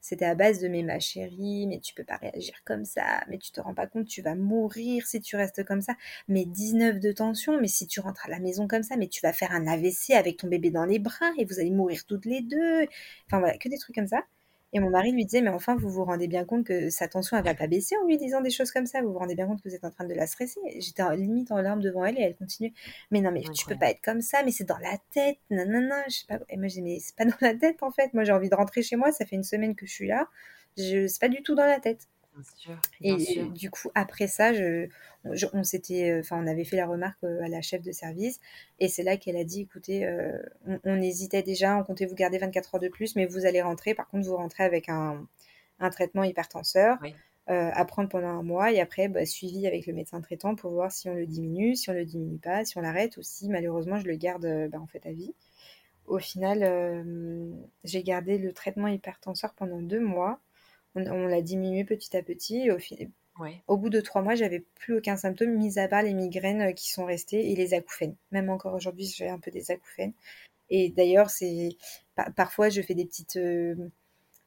[0.00, 3.38] c'était à base de mais ma chérie, mais tu peux pas réagir comme ça, mais
[3.38, 5.94] tu te rends pas compte, tu vas mourir si tu restes comme ça,
[6.28, 9.20] mais 19 de tension, mais si tu rentres à la maison comme ça, mais tu
[9.22, 12.24] vas faire un AVC avec ton bébé dans les bras et vous allez mourir toutes
[12.24, 12.86] les deux.
[13.26, 14.24] Enfin voilà, que des trucs comme ça.
[14.74, 17.38] Et mon mari lui disait, mais enfin, vous vous rendez bien compte que sa tension,
[17.38, 19.00] elle va pas baisser en lui disant des choses comme ça.
[19.00, 20.60] Vous vous rendez bien compte que vous êtes en train de la stresser.
[20.78, 22.74] J'étais limite en larmes devant elle et elle continue.
[23.10, 25.38] Mais non, mais tu peux pas être comme ça, mais c'est dans la tête.
[25.50, 26.38] Nanana, je sais pas.
[26.50, 28.12] Et moi, je dis, mais c'est pas dans la tête, en fait.
[28.12, 29.10] Moi, j'ai envie de rentrer chez moi.
[29.10, 30.28] Ça fait une semaine que je suis là.
[30.76, 32.06] Je, c'est pas du tout dans la tête.
[33.00, 34.88] Et du coup, après ça, je,
[35.52, 38.40] on s'était, euh, enfin, on avait fait la remarque euh, à la chef de service,
[38.78, 40.38] et c'est là qu'elle a dit, écoutez, euh,
[40.84, 43.94] on, hésitait déjà, on comptait vous garder 24 heures de plus, mais vous allez rentrer.
[43.94, 45.26] Par contre, vous rentrez avec un,
[45.80, 46.98] un traitement hypertenseur.
[47.50, 50.92] à prendre pendant un mois et après bah, suivi avec le médecin traitant pour voir
[50.92, 53.98] si on le diminue, si on le diminue pas, si on l'arrête ou si malheureusement
[53.98, 55.32] je le garde bah, en fait à vie.
[56.04, 56.60] Au final,
[57.84, 60.40] j'ai gardé le traitement hypertenseur pendant deux mois.
[61.06, 62.70] On, l'a diminué petit à petit.
[62.70, 62.78] au,
[63.66, 66.72] au bout de trois mois, j'avais plus aucun symptôme, mis à part les migraines euh,
[66.72, 68.16] qui sont restées et les acouphènes.
[68.32, 70.12] Même encore aujourd'hui, j'ai un peu des acouphènes.
[70.70, 71.70] Et d'ailleurs, c'est
[72.36, 73.74] parfois je fais des petites, euh,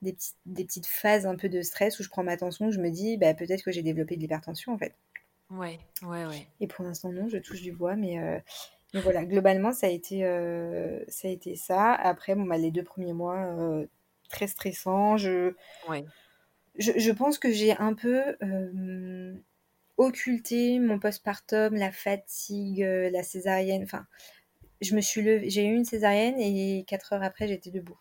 [0.02, 2.80] des des petites phases un peu de stress où je prends ma tension, où je
[2.80, 4.94] me dis bah, peut-être que j'ai développé de l'hypertension en fait.
[5.50, 6.48] Ouais, ouais, ouais.
[6.60, 8.40] Et pour l'instant non, je touche du bois, mais, euh,
[9.02, 10.22] voilà, globalement ça a été
[11.08, 11.28] ça.
[11.28, 11.94] A été ça.
[11.94, 13.84] Après, bon, bah, les deux premiers mois
[14.30, 15.18] très stressants.
[15.18, 15.54] Je,
[15.90, 16.06] ouais
[16.78, 19.36] je, pense que j'ai un peu euh,
[19.98, 23.84] occulté mon postpartum, la fatigue, euh, la césarienne.
[23.84, 24.06] Enfin,
[24.80, 27.98] je me suis levée, j'ai eu une césarienne et quatre heures après, j'étais debout.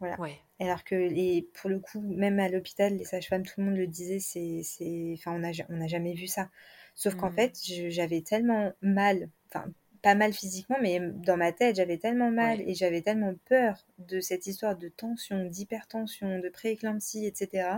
[0.00, 0.16] Voilà.
[0.60, 4.18] Alors que, pour le coup, même à l'hôpital, les sages-femmes, tout le monde le disait,
[4.18, 6.50] c'est, c'est, enfin, on n'a on a jamais vu ça.
[6.94, 7.34] Sauf qu'en mmh.
[7.34, 7.58] fait,
[7.90, 9.66] j'avais tellement mal, enfin,
[10.04, 14.20] pas mal physiquement, mais dans ma tête, j'avais tellement mal et j'avais tellement peur de
[14.20, 17.68] cette histoire de tension, d'hypertension, de prééclampsie, etc.,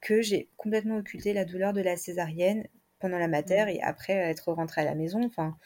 [0.00, 2.68] que j'ai complètement occulté la douleur de la césarienne
[3.00, 5.24] pendant la mater et après être rentrée à la maison.
[5.24, 5.56] Enfin,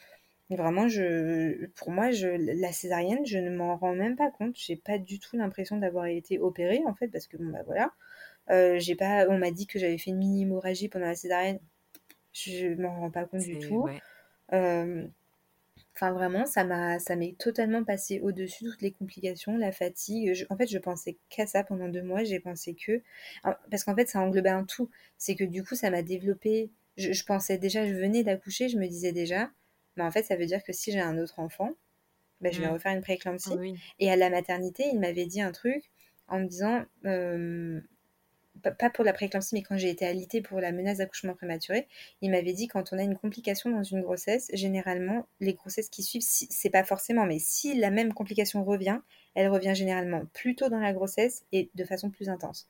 [0.49, 4.55] vraiment, je, pour moi, je, la césarienne, je ne m'en rends même pas compte.
[4.57, 7.93] J'ai pas du tout l'impression d'avoir été opérée, en fait, parce que bon, bah voilà.
[8.49, 11.59] Euh, j'ai pas, on m'a dit que j'avais fait une mini hémorragie pendant la césarienne.
[12.33, 13.87] Je m'en rends pas compte du tout.
[14.51, 15.07] Euh,
[15.95, 20.45] Enfin, vraiment, ça m'a, ça m'est totalement passé au-dessus toutes les complications, la fatigue.
[20.49, 22.25] en fait, je pensais qu'à ça pendant deux mois.
[22.25, 23.01] J'ai pensé que,
[23.71, 24.89] parce qu'en fait, ça englobait un tout.
[25.17, 26.69] C'est que du coup, ça m'a développé.
[26.97, 29.49] Je, pensais déjà, je venais d'accoucher, je me disais déjà,
[29.95, 31.71] mais en fait, ça veut dire que si j'ai un autre enfant,
[32.41, 32.71] ben, je vais mmh.
[32.71, 33.75] refaire une prééclampsie.
[33.99, 35.91] Et à la maternité, il m'avait dit un truc
[36.27, 36.83] en me disant,
[38.61, 41.87] pas pour la prééclampsie, mais quand j'ai été alitée pour la menace d'accouchement prématuré,
[42.21, 46.03] il m'avait dit quand on a une complication dans une grossesse, généralement, les grossesses qui
[46.03, 48.99] suivent, c'est pas forcément, mais si la même complication revient,
[49.35, 52.67] elle revient généralement plus tôt dans la grossesse et de façon plus intense.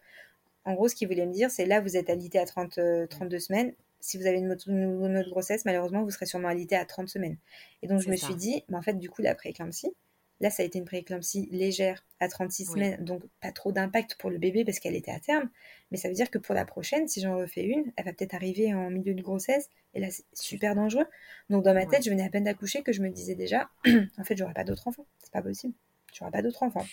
[0.66, 3.40] En gros, ce qu'il voulait me dire, c'est là, vous êtes alité à 30, 32
[3.40, 3.74] semaines.
[4.00, 7.08] Si vous avez une autre, une autre, grossesse, malheureusement, vous serez sûrement alité à 30
[7.08, 7.38] semaines.
[7.84, 9.94] Et donc, je me suis dit, mais en fait, du coup, la prééclampsie,
[10.42, 14.30] Là, ça a été une prééclampsie légère à 36 semaines, donc pas trop d'impact pour
[14.30, 15.50] le bébé parce qu'elle était à terme.
[15.92, 18.34] Mais ça veut dire que pour la prochaine, si j'en refais une, elle va peut-être
[18.34, 19.70] arriver en milieu de grossesse.
[19.94, 21.06] Et là, c'est super dangereux.
[21.50, 23.70] Donc dans ma tête, je venais à peine d'accoucher que je me disais déjà,
[24.18, 25.06] en fait, j'aurais pas d'autres enfants.
[25.24, 25.74] C'est pas possible.
[26.14, 26.86] J'aurais pas d'autres enfants.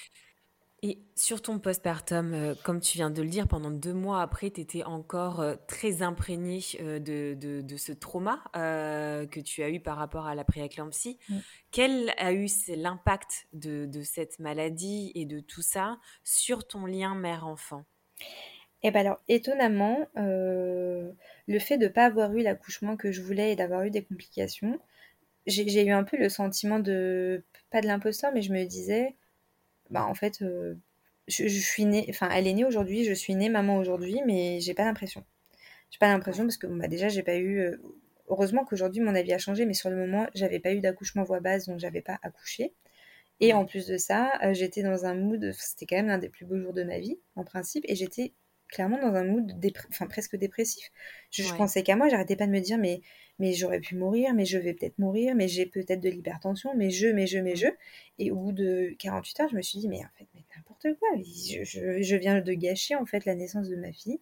[0.85, 4.51] Et sur ton postpartum, euh, comme tu viens de le dire, pendant deux mois après,
[4.51, 9.79] tu étais encore euh, très imprégnée euh, de, de, ce trauma que tu as eu
[9.79, 11.19] par rapport à la prééclampsie.
[11.29, 11.39] Mm.
[11.71, 17.15] Quel a eu l'impact de, de, cette maladie et de tout ça sur ton lien
[17.15, 17.85] mère-enfant?
[18.83, 23.53] Eh bien alors, étonnamment, le fait de ne pas avoir eu l'accouchement que je voulais
[23.53, 24.81] et d'avoir eu des complications,
[25.47, 29.15] j'ai eu un peu le sentiment de, pas de l'imposteur, mais je me disais
[29.93, 30.75] bah, en fait, euh,
[31.29, 34.75] je, suis née, enfin, elle est née aujourd'hui, je suis née maman aujourd'hui, mais j'ai
[34.75, 35.25] pas l'impression.
[35.91, 37.61] J'ai pas l'impression parce que bah, déjà, j'ai pas eu.
[37.61, 37.77] Euh,
[38.29, 41.41] heureusement qu'aujourd'hui, mon avis a changé, mais sur le moment, j'avais pas eu d'accouchement voix
[41.41, 42.75] basse, donc j'avais pas accouché.
[43.41, 46.29] Et en plus de ça, euh, j'étais dans un mood, c'était quand même l'un des
[46.29, 48.35] plus beaux jours de ma vie, en principe, et j'étais
[48.73, 49.55] clairement dans un mood
[49.91, 50.91] enfin, presque dépressif.
[51.31, 53.03] Je, pensais qu'à moi, j'arrêtais pas de me dire, mais,
[53.39, 56.91] mais j'aurais pu mourir, mais je vais peut-être mourir, mais j'ai peut-être de l'hypertension, mais
[56.91, 57.69] je, mais je, mais je.
[58.19, 60.89] Et au bout de 48 heures, je me suis dit, mais en fait, mais n'importe
[60.99, 61.09] quoi.
[61.23, 61.63] Je,
[62.03, 64.21] je, viens de gâcher en fait la naissance de ma fille.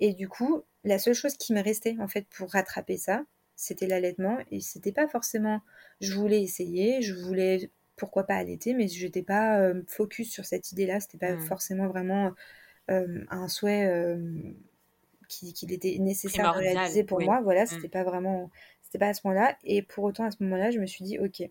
[0.00, 3.24] Et du coup, la seule chose qui me restait en fait pour rattraper ça,
[3.56, 4.38] c'était l'allaitement.
[4.50, 5.62] Et c'était pas forcément,
[6.00, 10.44] je voulais essayer, je voulais pourquoi pas allaiter, mais je n'étais pas euh, focus sur
[10.44, 11.00] cette idée-là.
[11.00, 11.46] C'était pas mmh.
[11.46, 12.32] forcément vraiment
[12.88, 14.16] un souhait euh,
[15.28, 17.40] qu'il était nécessaire de réaliser pour moi.
[17.42, 17.66] Voilà, mmh.
[17.66, 18.50] c'était pas vraiment,
[18.82, 19.56] c'était pas à ce moment-là.
[19.64, 21.42] Et pour autant, à ce moment-là, je me suis dit, ok,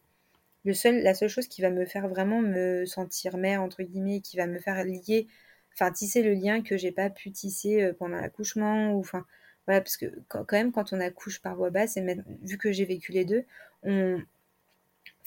[0.67, 4.21] le seul, la seule chose qui va me faire vraiment me sentir mère entre guillemets,
[4.21, 5.27] qui va me faire lier,
[5.73, 9.25] enfin tisser le lien que j'ai pas pu tisser euh, pendant l'accouchement ou enfin
[9.65, 12.85] voilà parce que quand même quand on accouche par voie basse et vu que j'ai
[12.85, 13.45] vécu les deux,
[13.83, 14.21] on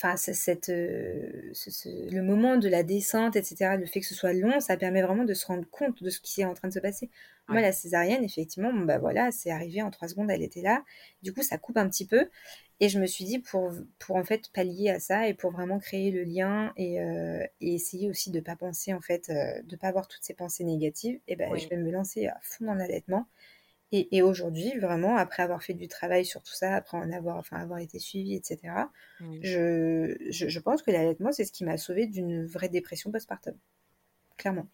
[0.02, 1.52] enfin cette, euh,
[2.10, 5.24] le moment de la descente, etc., le fait que ce soit long, ça permet vraiment
[5.24, 7.10] de se rendre compte de ce qui est en train de se passer.
[7.48, 10.84] Moi, la césarienne, effectivement, bah voilà, c'est arrivé en trois secondes, elle était là.
[11.22, 12.28] Du coup, ça coupe un petit peu.
[12.78, 15.80] Et je me suis dit, pour, pour en fait pallier à ça et pour vraiment
[15.80, 19.72] créer le lien et, euh, essayer aussi de ne pas penser, en fait, euh, de
[19.72, 22.66] ne pas avoir toutes ces pensées négatives, et ben, je vais me lancer à fond
[22.66, 23.26] dans l'allaitement.
[23.92, 27.56] Et, aujourd'hui, vraiment, après avoir fait du travail sur tout ça, après en avoir, enfin,
[27.56, 28.72] avoir été suivie, etc.,
[29.18, 29.38] mmh.
[29.42, 33.56] je, je, pense que l'allaitement, c'est ce qui m'a sauvée d'une vraie dépression postpartum.
[34.36, 34.68] Clairement.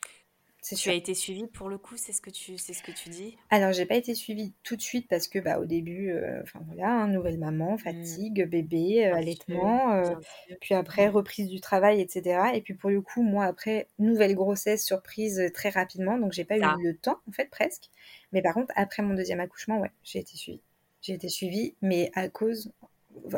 [0.74, 3.08] Tu as été suivie pour le coup, c'est ce que tu, c'est ce que tu
[3.08, 3.36] dis?
[3.50, 6.60] Alors, j'ai pas été suivie tout de suite parce que, bah, au début, euh, enfin
[6.66, 7.78] voilà, hein, nouvelle maman, mmh.
[7.78, 10.14] fatigue, bébé, euh, allaitement, euh,
[10.60, 11.12] puis après mmh.
[11.12, 12.50] reprise du travail, etc.
[12.54, 16.56] Et puis pour le coup, moi après nouvelle grossesse, surprise très rapidement, donc j'ai pas
[16.56, 17.90] eu le temps en fait presque.
[18.32, 20.62] Mais par contre, après mon deuxième accouchement, ouais, j'ai été suivie.
[21.00, 22.72] J'ai été suivie, mais à cause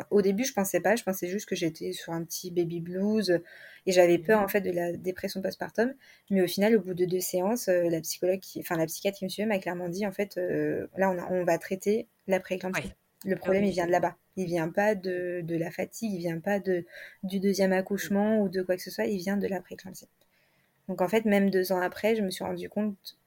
[0.09, 3.39] au début, je pensais pas, je pensais juste que j'étais sur un petit baby blues
[3.85, 5.93] et j'avais peur en fait de la dépression postpartum.
[6.29, 9.25] Mais au final, au bout de deux séances, euh, la psychologue, enfin la psychiatre qui
[9.25, 12.93] me suivait m'a clairement dit en fait, euh, là on, va traiter la prééclampsie.
[13.25, 14.15] Le problème, il vient de là-bas.
[14.37, 16.85] Il vient pas de, de, la fatigue, il vient pas de,
[17.23, 20.07] du deuxième accouchement ou de quoi que ce soit, il vient de la prééclampsie.
[20.87, 23.17] Donc en fait, même deux ans après, je me suis rendu compte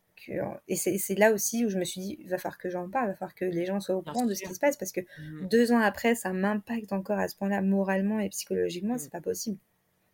[0.69, 3.07] et c'est là aussi où je me suis dit, il va falloir que j'en parle,
[3.07, 4.93] il va falloir que les gens soient au courant de ce qui se passe, parce
[4.93, 5.49] que mmh.
[5.49, 8.99] deux ans après, ça m'impacte encore à ce point-là, moralement et psychologiquement, mmh.
[8.99, 9.59] c'est pas possible.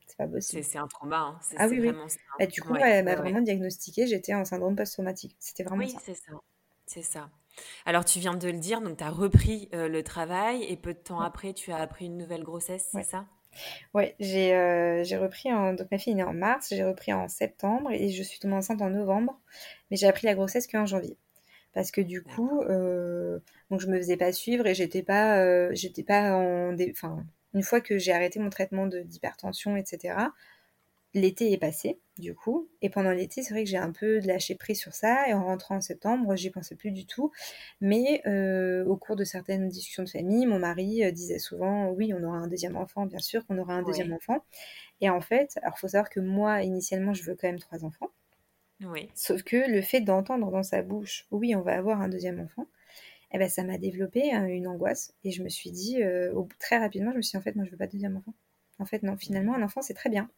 [0.07, 0.65] C'est pas possible.
[0.65, 1.19] C'est un trauma.
[1.19, 1.39] Hein.
[1.59, 1.93] Ah oui, oui.
[2.39, 5.37] Bah, du coup, elle m'a vraiment diagnostiqué, j'étais en syndrome post-traumatique.
[5.39, 6.33] C'était vraiment oui, c'est ça.
[6.87, 7.31] C'est ça.
[7.85, 10.95] Alors, tu viens de le dire, donc tu as repris euh, le travail et peu
[10.95, 13.27] de temps après, tu as appris une nouvelle grossesse, c'est ça?
[13.95, 15.75] Ouais, j'ai euh, j'ai repris en...
[15.75, 18.55] Donc ma fille est née en mars, j'ai repris en septembre et je suis tombée
[18.55, 19.41] enceinte en novembre,
[19.91, 21.17] mais j'ai appris la grossesse qu'en janvier.
[21.75, 23.39] Parce que du coup, euh,
[23.71, 26.77] donc je me faisais pas suivre et j'étais pas, euh, j'étais pas en...
[26.91, 30.15] Enfin, une fois que j'ai arrêté mon traitement d'hypertension, etc.,
[31.15, 32.69] l'été est passé, du coup.
[32.83, 35.29] Et pendant l'été, c'est vrai que j'ai un peu lâché prise sur ça.
[35.29, 37.33] Et en rentrant en septembre, j'y pensais plus du tout.
[37.81, 42.13] Mais euh, au cours de certaines discussions de famille, mon mari euh, disait souvent Oui,
[42.15, 44.45] on aura un deuxième enfant, bien sûr qu'on aura un deuxième enfant.
[45.01, 48.11] Et en fait, alors faut savoir que moi, initialement, je veux quand même trois enfants.
[48.85, 49.09] Oui.
[49.15, 52.67] Sauf que le fait d'entendre dans sa bouche Oui, on va avoir un deuxième enfant.
[53.33, 56.79] Eh ben, ça m'a développé hein, une angoisse et je me suis dit, euh, très
[56.79, 58.33] rapidement, je me suis dit, en fait, moi, je veux pas de deuxième enfant.
[58.79, 60.31] En fait, non, finalement, un enfant, c'est très bien.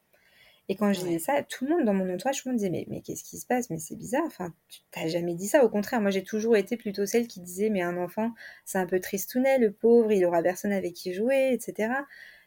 [0.70, 3.00] Et quand je disais ça, tout le monde dans mon entourage, me disait mais, mais
[3.02, 3.70] qu'est-ce qui se passe?
[3.70, 5.64] Mais c'est bizarre, enfin, tu t'as jamais dit ça.
[5.64, 8.32] Au contraire, moi j'ai toujours été plutôt celle qui disait mais un enfant,
[8.64, 11.92] c'est un peu tristounet, le pauvre, il aura personne avec qui jouer, etc.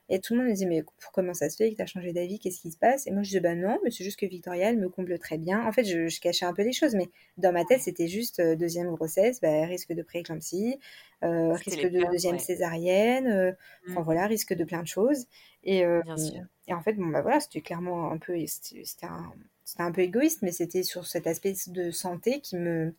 [0.09, 1.85] Et tout le monde me dit, mais pour comment ça se fait que tu as
[1.85, 3.07] changé d'avis Qu'est-ce qui se passe?
[3.07, 5.37] Et moi, je dis, bah non, mais c'est juste que Victoria, elle me comble très
[5.37, 5.65] bien.
[5.65, 8.55] En fait, je, cachais un peu les choses, mais dans ma tête, c'était juste euh,
[8.55, 10.77] deuxième grossesse, bah, risque de prééclampsie,
[11.23, 13.51] euh, risque de deuxième césarienne, euh,
[13.89, 14.03] enfin mmh.
[14.03, 15.25] voilà, risque de plein de choses.
[15.63, 19.31] Et, et en fait, bon, bah voilà, c'était clairement un peu, c'était un,
[19.79, 22.93] un, peu égoïste, mais c'était sur cet aspect de santé qui me,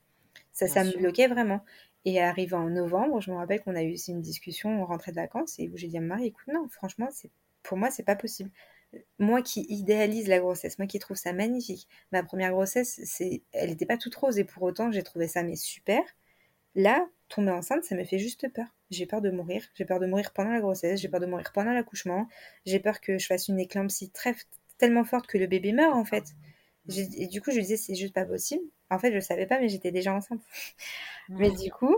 [0.52, 1.60] ça, ça me bloquait vraiment.
[2.04, 5.16] Et arrivé en novembre, je me rappelle qu'on a eu une discussion, on rentrait de
[5.16, 7.30] vacances, et où j'ai dit à Marie, écoute, non, franchement, c'est
[7.62, 8.50] pour moi, c'est pas possible.
[9.18, 13.00] Moi qui idéalise la grossesse, moi qui trouve ça magnifique, ma première grossesse,
[13.52, 16.02] elle n'était pas toute rose, et pour autant, j'ai trouvé ça mais super.
[16.74, 18.66] Là, tomber enceinte, ça me fait juste peur.
[18.90, 19.64] J'ai peur de mourir.
[19.74, 21.00] J'ai peur de mourir pendant la grossesse.
[21.00, 22.28] J'ai peur de mourir pendant l'accouchement.
[22.66, 24.34] J'ai peur que je fasse une éclampsie très,
[24.78, 26.34] tellement forte que le bébé meure, en fait.
[26.88, 28.62] Et du coup, je disais, c'est juste pas possible.
[28.90, 30.42] En fait, je le savais pas, mais j'étais déjà enceinte.
[31.28, 31.96] mais du coup,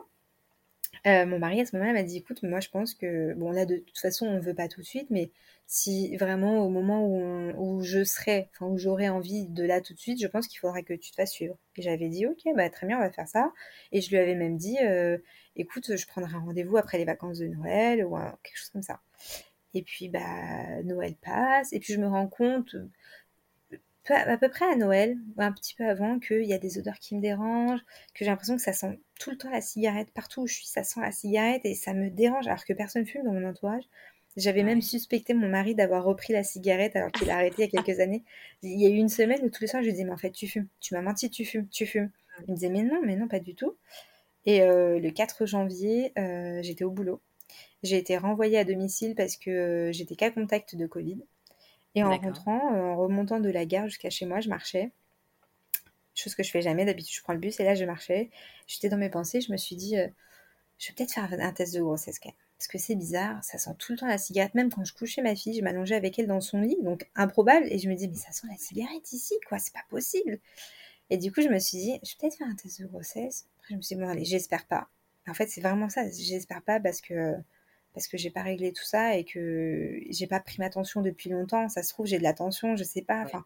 [1.06, 3.64] euh, mon mari à ce moment-là m'a dit, écoute, moi je pense que, bon là
[3.64, 5.30] de toute façon on veut pas tout de suite, mais
[5.66, 9.94] si vraiment au moment où, où je serai, enfin où j'aurai envie de là tout
[9.94, 11.56] de suite, je pense qu'il faudra que tu te fasses suivre.
[11.76, 13.52] Et j'avais dit, ok, bah très bien, on va faire ça.
[13.92, 15.18] Et je lui avais même dit, euh,
[15.54, 19.00] écoute, je prendrai un rendez-vous après les vacances de Noël ou quelque chose comme ça.
[19.74, 22.74] Et puis bah Noël passe, et puis je me rends compte
[24.14, 26.98] à peu près à Noël, ou un petit peu avant, qu'il y a des odeurs
[26.98, 27.80] qui me dérangent,
[28.14, 30.10] que j'ai l'impression que ça sent tout le temps la cigarette.
[30.12, 33.06] Partout où je suis, ça sent la cigarette et ça me dérange, alors que personne
[33.06, 33.84] fume dans mon entourage.
[34.36, 37.78] J'avais même suspecté mon mari d'avoir repris la cigarette alors qu'il a arrêté il y
[37.78, 38.22] a quelques années.
[38.62, 40.18] Il y a eu une semaine où tous les soirs je lui disais mais en
[40.18, 42.10] fait tu fumes, tu m'as menti, tu fumes, tu fumes.
[42.46, 43.76] Il me disait mais non, mais non pas du tout.
[44.44, 47.20] Et euh, le 4 janvier, euh, j'étais au boulot.
[47.82, 51.18] J'ai été renvoyée à domicile parce que euh, j'étais qu'à contact de Covid.
[51.96, 54.92] Et en rentrant, euh, en remontant de la gare jusqu'à chez moi, je marchais.
[56.14, 58.30] Chose que je fais jamais, d'habitude je prends le bus et là je marchais.
[58.66, 60.06] J'étais dans mes pensées, je me suis dit, euh,
[60.78, 62.36] je vais peut-être faire un test de grossesse quand même.
[62.58, 64.54] Parce que c'est bizarre, ça sent tout le temps la cigarette.
[64.54, 67.66] Même quand je couchais ma fille, je m'allongeais avec elle dans son lit, donc improbable.
[67.70, 70.38] Et je me dis, mais ça sent la cigarette ici, quoi, c'est pas possible.
[71.10, 73.46] Et du coup, je me suis dit, je vais peut-être faire un test de grossesse.
[73.58, 74.88] Après, je me suis dit, bon, allez, j'espère pas.
[75.28, 77.34] En fait, c'est vraiment ça, j'espère pas parce que
[77.96, 81.30] parce que j'ai pas réglé tout ça et que j'ai pas pris ma tension depuis
[81.30, 81.70] longtemps.
[81.70, 83.22] Ça se trouve, j'ai de la tension, je sais pas.
[83.22, 83.42] Enfin,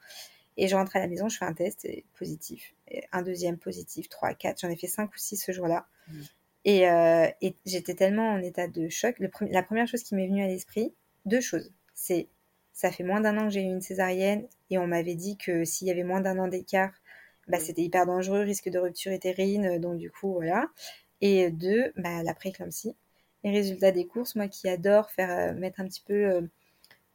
[0.57, 1.87] et je rentre à la maison, je fais un test
[2.19, 2.75] positif,
[3.13, 4.61] un deuxième positif, trois, quatre.
[4.63, 5.87] J'en ai fait cinq ou six ce jour-là.
[6.09, 6.13] Mmh.
[6.67, 9.21] Euh, et, j'étais tellement en état de choc.
[9.21, 10.93] la première chose qui m'est venue à l'esprit,
[11.27, 11.71] deux choses.
[11.95, 12.27] C'est
[12.73, 15.65] ça fait moins d'un an que j'ai eu une césarienne et on m'avait dit que
[15.65, 16.93] s'il y avait moins d'un an d'écart,
[17.47, 17.61] bah, mmh.
[17.61, 19.79] c'était hyper dangereux, risque de rupture utérine.
[19.79, 20.67] Donc du coup, voilà.
[21.21, 22.97] Et deux, bah, la préclampsie
[23.45, 24.35] les résultats des courses.
[24.37, 26.43] Moi qui adore faire euh, mettre un petit peu euh,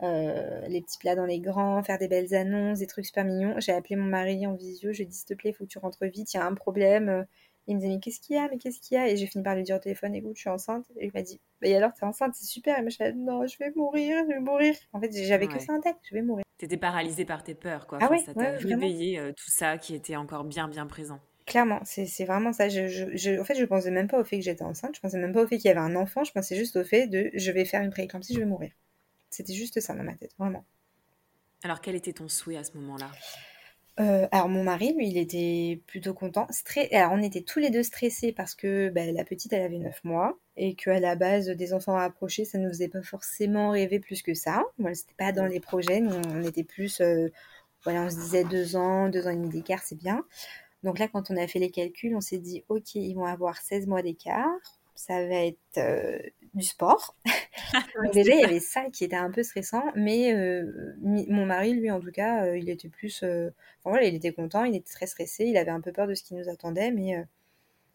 [0.03, 3.55] euh, les petits plats dans les grands, faire des belles annonces, des trucs super mignons.
[3.59, 5.65] J'ai appelé mon mari en visio, je lui ai dit s'il te plaît, il faut
[5.65, 7.25] que tu rentres vite, il y a un problème.
[7.67, 9.09] Il me disait mais qu'est-ce qu'il y a, mais qu'est-ce qu'il y a?
[9.09, 10.85] Et j'ai fini par lui dire au téléphone, écoute, je suis enceinte.
[10.97, 12.77] Et il m'a dit, bah, et alors t'es enceinte, c'est super.
[12.77, 14.75] Et moi je suis non, je vais mourir, je vais mourir.
[14.93, 16.45] En fait, j'avais que ça en tête, je vais mourir.
[16.57, 17.99] T'étais paralysée par tes peurs, quoi.
[18.01, 21.19] Ah ouais, ça t'a réveillé tout ça qui était encore bien, bien présent.
[21.45, 22.69] Clairement, c'est vraiment ça.
[22.69, 24.95] Je, je, en fait, je pensais même pas au fait que j'étais enceinte.
[24.95, 26.23] Je pensais même pas au fait qu'il y avait un enfant.
[26.23, 28.71] Je pensais juste au fait de je vais faire une prééclampsie, je vais mourir.
[29.29, 30.65] C'était juste ça dans ma tête, vraiment.
[31.63, 33.11] Alors, quel était ton souhait à ce moment-là?
[33.99, 36.47] Euh, alors mon mari, lui, il était plutôt content.
[36.91, 40.03] Alors on était tous les deux stressés parce que bah, la petite, elle avait 9
[40.03, 43.99] mois et qu'à la base, des enfants approchés, ça ne nous faisait pas forcément rêver
[43.99, 44.63] plus que ça.
[44.77, 46.01] Voilà, c'était pas dans les projets.
[46.01, 47.29] Nous, on était plus, euh,
[47.83, 50.25] voilà, on se disait deux ans, deux ans et demi d'écart, c'est bien.
[50.85, 53.57] Donc là, quand on a fait les calculs, on s'est dit, OK, ils vont avoir
[53.57, 54.47] 16 mois d'écart,
[54.93, 56.19] ça va être euh,
[56.53, 57.15] du sport.
[58.03, 61.73] Donc déjà, il y avait ça qui était un peu stressant, mais euh, mon mari,
[61.73, 63.23] lui, en tout cas, euh, il était plus...
[63.23, 66.13] enfin voilà, il était content, il était très stressé, il avait un peu peur de
[66.13, 67.15] ce qui nous attendait, mais,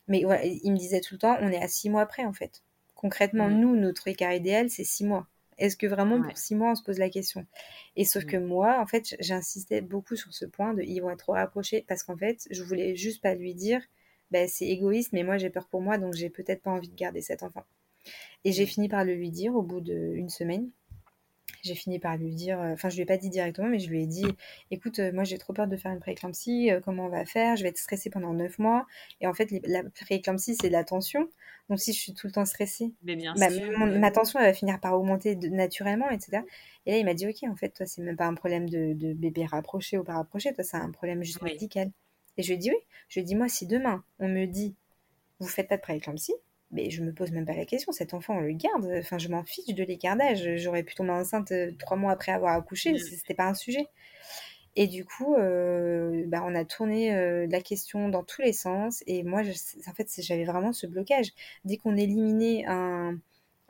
[0.09, 2.33] mais voilà, il me disait tout le temps, on est à 6 mois près, en
[2.33, 2.65] fait.
[2.97, 3.61] Concrètement, mmh.
[3.61, 5.29] nous, notre écart idéal, c'est 6 mois.
[5.61, 7.47] Est-ce que vraiment pour six mois on se pose la question?
[7.95, 8.45] Et sauf que mmh.
[8.45, 12.03] moi, en fait, j'insistais beaucoup sur ce point de ils vont être trop rapprochés parce
[12.03, 13.83] qu'en fait, je voulais juste pas lui dire
[14.31, 16.97] bah, c'est égoïste, mais moi j'ai peur pour moi donc j'ai peut-être pas envie de
[16.97, 17.65] garder cet enfant.
[18.45, 18.69] Et j'ai mmh.
[18.69, 20.71] fini par le lui dire au bout d'une semaine
[21.63, 23.89] j'ai fini par lui dire, euh, enfin je lui ai pas dit directement, mais je
[23.89, 24.27] lui ai dit,
[24.71, 27.57] écoute, euh, moi j'ai trop peur de faire une prééclampsie, euh, comment on va faire?
[27.57, 28.87] Je vais être stressée pendant 9 mois.
[29.21, 31.29] Et en fait, la prééclampsie, c'est de la tension.
[31.69, 35.37] Donc si je suis tout le temps stressée, ma tension elle va finir par augmenter
[35.37, 36.43] naturellement, etc.
[36.87, 39.13] Et là, il m'a dit, ok, en fait, toi, c'est même pas un problème de,
[39.13, 41.91] bébé rapproché ou pas rapproché, toi, c'est un problème juste médical.
[42.37, 42.79] Et je lui ai dit, oui.
[43.09, 44.75] Je lui ai dit, moi, si demain, on me dit,
[45.41, 46.35] vous faites pas de prééclampsie,
[46.71, 49.29] mais je me pose même pas la question, cet enfant on le garde, enfin je
[49.29, 52.99] m'en fiche de l'écartage, j'aurais pu tomber enceinte euh, trois mois après avoir accouché, mm.
[52.99, 53.89] c'était pas un sujet.
[54.77, 59.03] Et du coup, euh, bah, on a tourné euh, la question dans tous les sens.
[59.09, 59.51] Et moi, je,
[59.89, 61.33] en fait, j'avais vraiment ce blocage.
[61.65, 63.19] Dès qu'on éliminait un,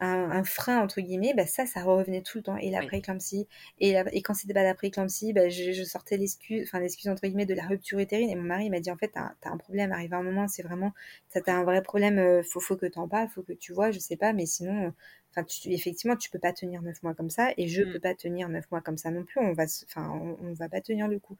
[0.01, 2.57] un, frein, entre guillemets, bah, ça, ça revenait tout le temps.
[2.57, 3.47] Et l'après-éclampsie.
[3.79, 7.47] Et, et quand c'était pas l'après-éclampsie, bah, je, je, sortais l'excuse, enfin, l'excuse, entre guillemets,
[7.47, 8.31] de la rupture utérine.
[8.31, 9.93] Et mon mari m'a dit, en fait, t'as as un problème.
[9.93, 10.93] Arrive un moment, c'est vraiment,
[11.31, 12.19] t'as as un vrai problème.
[12.19, 14.33] Euh, faut, faut que t'en parles, faut que tu vois, je sais pas.
[14.33, 14.93] Mais sinon,
[15.33, 17.93] Enfin, tu, effectivement, tu peux pas tenir neuf mois comme ça, et je mmh.
[17.93, 19.41] peux pas tenir neuf mois comme ça non plus.
[19.41, 21.37] On va, enfin, on, va pas tenir le coup.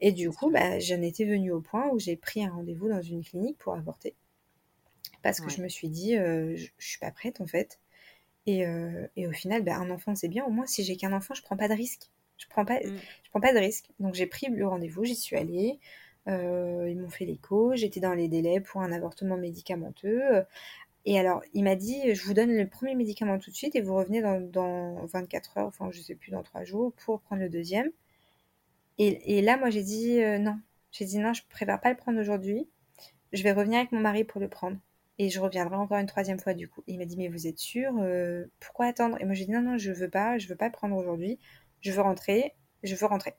[0.00, 3.00] Et du coup, bah, j'en étais venue au point où j'ai pris un rendez-vous dans
[3.00, 4.14] une clinique pour avorter,
[5.22, 7.80] parce que je me suis dit, euh, je, suis pas prête en fait.
[8.46, 10.44] Et, euh, et au final, bah, un enfant c'est bien.
[10.44, 12.10] Au moins, si j'ai qu'un enfant, je prends pas de risque.
[12.36, 12.98] Je prends pas, mmh.
[13.24, 13.86] je prends pas de risque.
[14.00, 15.78] Donc j'ai pris le rendez-vous, j'y suis allée.
[16.28, 20.44] Euh, ils m'ont fait l'écho, j'étais dans les délais pour un avortement médicamenteux.
[21.06, 23.82] Et alors, il m'a dit, je vous donne le premier médicament tout de suite et
[23.82, 27.50] vous revenez dans, 24 heures, enfin je sais plus, dans 3 jours, pour prendre le
[27.50, 27.90] deuxième.
[28.98, 30.58] Et, là, moi, j'ai dit euh, non.
[30.92, 32.68] J'ai dit non, je préfère pas le prendre aujourd'hui.
[33.32, 34.76] Je vais revenir avec mon mari pour le prendre.
[35.18, 36.82] Et je reviendrai encore une troisième fois du coup.
[36.86, 39.16] il m'a dit, mais vous êtes sûr euh, Pourquoi attendre?
[39.20, 41.38] Et moi, j'ai dit non, non, je veux pas, je veux pas prendre aujourd'hui.
[41.80, 43.34] Je veux rentrer, je veux rentrer.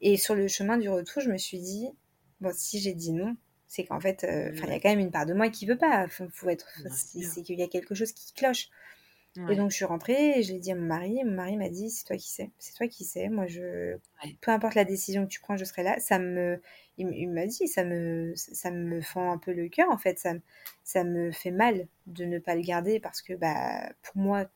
[0.00, 1.88] Et sur le chemin du retour, je me suis dit,
[2.40, 3.36] bon, si j'ai dit non,
[3.66, 5.78] c'est qu'en fait, euh, il y a quand même une part de moi qui veut
[5.78, 6.06] pas.
[6.08, 8.68] Faut, être, c'est qu'il y a quelque chose qui cloche.
[9.48, 11.24] Et donc je suis rentrée et je l'ai dit à mon mari.
[11.24, 13.28] Mon mari m'a dit c'est toi qui sais, c'est toi qui sais.
[13.30, 13.96] Moi je,
[14.42, 15.98] peu importe la décision que tu prends, je serai là.
[16.00, 16.60] Ça me,
[16.98, 20.18] il, m'a dit ça me, ça me fend un peu le cœur en fait.
[20.18, 20.34] Ça,
[20.84, 24.46] ça me fait mal de ne pas le garder parce que bah pour moi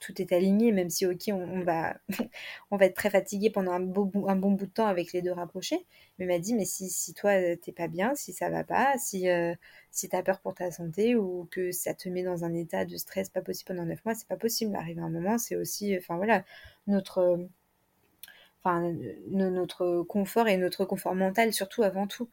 [0.00, 1.96] tout est aligné, même si ok, on, va,
[2.70, 5.22] on va être très fatigué pendant un, beau, un bon bout de temps avec les
[5.22, 5.86] deux rapprochés.
[6.18, 9.28] Mais m'a dit, mais si, si toi t'es pas bien, si ça va pas, si,
[9.28, 9.54] euh,
[9.90, 12.96] si t'as peur pour ta santé ou que ça te met dans un état de
[12.96, 14.74] stress pas possible pendant neuf mois, c'est pas possible.
[14.76, 16.44] Arriver à un moment, c'est aussi, enfin voilà,
[16.86, 17.48] notre,
[18.62, 18.92] enfin,
[19.30, 22.28] notre confort et notre confort mental surtout avant tout.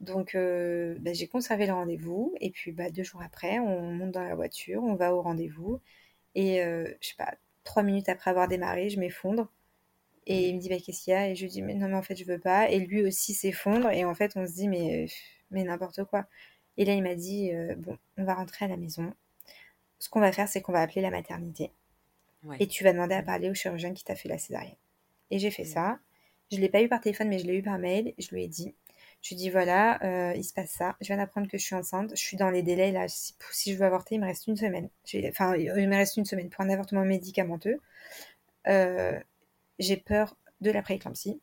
[0.00, 4.12] Donc euh, bah, j'ai conservé le rendez-vous et puis bah, deux jours après, on monte
[4.12, 5.80] dans la voiture, on va au rendez-vous.
[6.36, 7.34] Et euh, je sais pas,
[7.64, 9.50] trois minutes après avoir démarré, je m'effondre.
[10.26, 11.30] Et il me dit, bah, qu'est-ce qu'il y a?
[11.30, 12.70] Et je lui dis, mais non, mais en fait, je veux pas.
[12.70, 13.90] Et lui aussi s'effondre.
[13.90, 15.06] Et en fait, on se dit, mais,
[15.50, 16.26] mais n'importe quoi.
[16.76, 19.14] Et là, il m'a dit, euh, bon, on va rentrer à la maison.
[19.98, 21.72] Ce qu'on va faire, c'est qu'on va appeler la maternité.
[22.60, 24.76] Et tu vas demander à parler au chirurgien qui t'a fait la césarienne.
[25.32, 25.98] Et j'ai fait ça.
[26.52, 28.14] Je ne l'ai pas eu par téléphone, mais je l'ai eu par mail.
[28.18, 28.72] Je lui ai dit,
[29.22, 30.96] je lui dis voilà, euh, il se passe ça.
[31.00, 32.10] Je viens d'apprendre que je suis enceinte.
[32.10, 33.08] Je suis dans les délais là.
[33.08, 34.88] Si, si je veux avorter, il me reste une semaine.
[35.28, 37.80] Enfin, il me reste une semaine pour un avortement médicamenteux.
[38.68, 39.18] Euh,
[39.78, 41.40] j'ai peur de la prééclampsie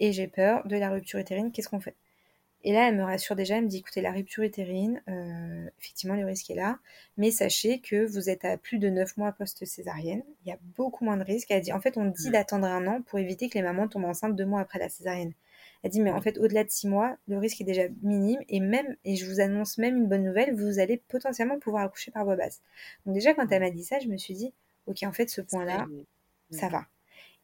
[0.00, 1.52] et j'ai peur de la rupture utérine.
[1.52, 1.96] Qu'est-ce qu'on fait?
[2.62, 3.56] Et là, elle me rassure déjà.
[3.56, 6.78] Elle me dit écoutez, la rupture utérine, euh, effectivement, le risque est là.
[7.16, 10.22] Mais sachez que vous êtes à plus de 9 mois post-césarienne.
[10.44, 11.50] Il y a beaucoup moins de risques.
[11.50, 14.04] Elle dit en fait, on dit d'attendre un an pour éviter que les mamans tombent
[14.04, 15.32] enceintes deux mois après la césarienne.
[15.82, 18.60] Elle dit, mais en fait, au-delà de six mois, le risque est déjà minime et
[18.60, 22.24] même, et je vous annonce même une bonne nouvelle, vous allez potentiellement pouvoir accoucher par
[22.24, 22.60] voie basse.
[23.06, 24.52] Donc déjà, quand elle m'a dit ça, je me suis dit,
[24.86, 25.86] ok, en fait, ce point-là,
[26.50, 26.86] ça va.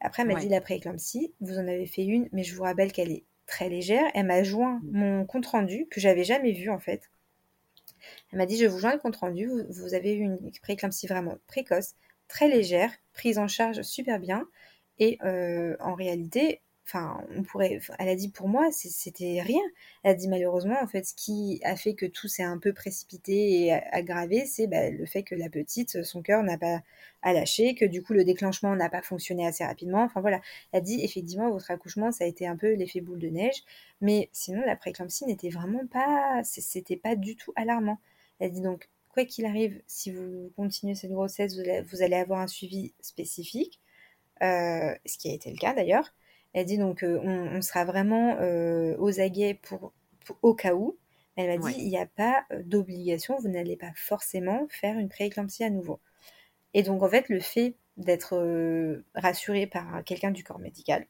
[0.01, 2.93] Après, elle m'a dit la pré-éclampsie, vous en avez fait une, mais je vous rappelle
[2.93, 4.05] qu'elle est très légère.
[4.14, 4.99] Elle m'a joint mm.
[4.99, 7.11] mon compte rendu que j'avais jamais vu en fait.
[8.30, 11.39] Elle m'a dit, je vous joins le compte rendu, vous, avez eu une pré-éclampsie vraiment
[11.47, 11.95] précoce,
[12.28, 14.47] très légère, prise en charge super bien.
[14.99, 19.62] Et euh, en réalité, enfin, on pourrait, elle a dit pour moi, c'était rien.
[20.03, 22.72] Elle a dit malheureusement, en fait, ce qui a fait que tout s'est un peu
[22.72, 26.82] précipité et aggravé, c'est bah, le fait que la petite, son cœur n'a pas
[27.22, 30.03] à lâcher, que du coup le déclenchement n'a pas fonctionné assez rapidement.
[30.05, 30.41] Enfin voilà,
[30.72, 33.64] elle a dit effectivement votre accouchement ça a été un peu l'effet boule de neige,
[34.01, 37.99] mais sinon la préclampsie n'était vraiment pas, c'était pas du tout alarmant.
[38.39, 41.59] Elle a dit donc quoi qu'il arrive, si vous continuez cette grossesse,
[41.91, 43.80] vous allez, avoir un suivi spécifique,
[44.43, 46.12] euh, ce qui a été le cas d'ailleurs.
[46.57, 49.92] Elle dit donc euh, on, sera vraiment euh, aux aguets pour,
[50.40, 50.96] au cas où.
[51.36, 55.11] Elle m'a dit il n'y a pas euh, d'obligation, vous n'allez pas forcément faire une
[55.11, 56.00] prééclampsie à nouveau.
[56.72, 61.07] Et donc en fait le fait d'être rassurée par quelqu'un du corps médical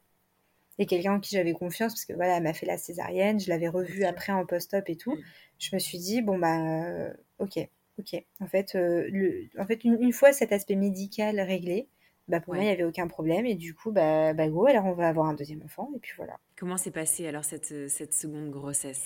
[0.79, 3.49] et quelqu'un en qui j'avais confiance parce que voilà elle m'a fait la césarienne, je
[3.49, 5.15] l'avais revue après en post-op et tout.
[5.15, 5.23] Mm.
[5.61, 7.61] Je me suis dit bon bah ok
[8.01, 11.89] ok en fait le, en fait une, fois cet aspect médical réglé,
[12.29, 13.47] bah pour moi, il n'y avait aucun problème.
[13.47, 15.91] Et du coup, bah, bah go, alors on va avoir un deuxième enfant.
[15.95, 16.39] Et puis voilà.
[16.57, 19.05] Comment s'est passée alors cette, euh, cette seconde grossesse?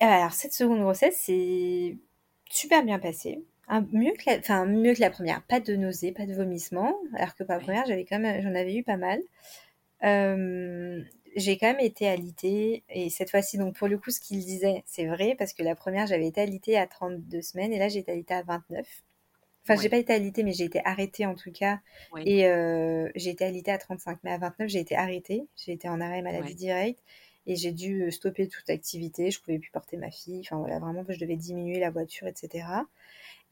[0.00, 1.96] Eh ben, Alors, cette seconde grossesse, c'est
[2.48, 3.42] super bien passé.
[3.92, 5.42] mieux, que la, enfin, mieux que la première.
[5.42, 6.96] Pas de nausées, pas de vomissements.
[7.14, 9.20] Alors que pour la première, j'avais quand même, j'en avais eu pas mal.
[10.04, 11.02] Euh,
[11.36, 12.84] j'ai quand même été alitée.
[12.90, 15.34] Et cette fois-ci, donc pour le coup, ce qu'il disait, c'est vrai.
[15.36, 17.72] Parce que la première, j'avais été alitée à 32 semaines.
[17.72, 18.86] Et là, j'ai été alitée à 29.
[19.68, 21.80] Enfin, j'ai pas été alitée, mais j'ai été arrêtée en tout cas.
[22.24, 22.44] Et
[23.14, 25.46] j'ai été alitée à 35, mais à 29, j'ai été arrêtée.
[25.56, 27.00] J'ai été en arrêt maladie directe
[27.46, 29.30] et j'ai dû stopper toute activité.
[29.30, 30.40] Je pouvais plus porter ma fille.
[30.40, 32.66] Enfin voilà, vraiment, je devais diminuer la voiture, etc.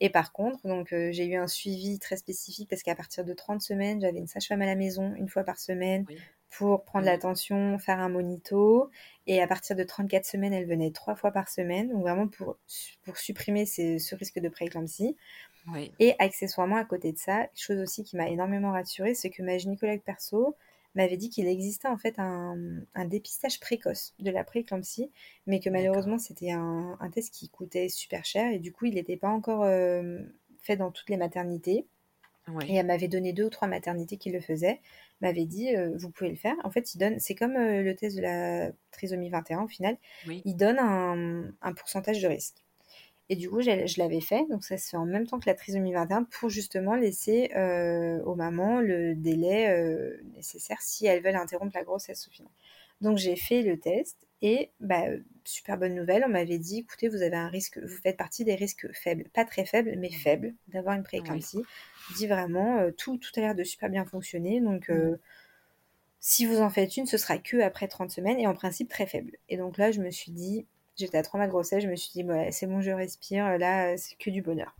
[0.00, 3.62] Et par contre, donc j'ai eu un suivi très spécifique parce qu'à partir de 30
[3.62, 6.04] semaines, j'avais une sage-femme à la maison une fois par semaine
[6.50, 8.90] pour prendre l'attention, faire un monito.
[9.26, 12.58] Et à partir de 34 semaines, elle venait trois fois par semaine, donc vraiment pour,
[13.02, 15.16] pour supprimer ce risque de prééclampsie.
[15.98, 19.58] Et accessoirement, à côté de ça, chose aussi qui m'a énormément rassurée, c'est que ma
[19.58, 20.56] gynécologue perso
[20.96, 22.56] m'avait dit qu'il existait en fait un,
[23.06, 25.10] dépistage précoce de la prééclampsie,
[25.46, 29.16] mais que malheureusement c'était un, test qui coûtait super cher et du coup il n'était
[29.16, 30.18] pas encore euh,
[30.62, 31.86] fait dans toutes les maternités.
[32.68, 34.80] Et elle m'avait donné deux ou trois maternités qui le faisaient,
[35.20, 36.54] m'avait dit euh, vous pouvez le faire.
[36.62, 39.96] En fait, il donne, c'est comme euh, le test de la trisomie 21 au final,
[40.26, 42.64] il donne un, pourcentage de risque.
[43.28, 45.54] Et du coup, je l'avais fait, donc ça se fait en même temps que la
[45.54, 49.68] trisomie 21 pour justement laisser euh, aux mamans le délai
[50.34, 52.52] nécessaire si elles veulent interrompre la grossesse au final.
[53.00, 55.04] Donc j'ai fait le test et bah,
[55.44, 58.54] super bonne nouvelle, on m'avait dit écoutez, vous avez un risque, vous faites partie des
[58.54, 61.62] risques faibles, pas très faibles, mais faibles d'avoir une prééclampsie
[62.14, 64.60] dit vraiment euh, tout, tout a l'air de super bien fonctionner.
[64.60, 65.18] Donc, euh, mm.
[66.20, 69.06] si vous en faites une, ce sera que après 30 semaines et en principe très
[69.06, 69.36] faible.
[69.48, 70.66] Et donc là, je me suis dit,
[70.96, 73.96] j'étais à 3 mois de grossesse, je me suis dit, c'est bon, je respire, là,
[73.96, 74.74] c'est que du bonheur.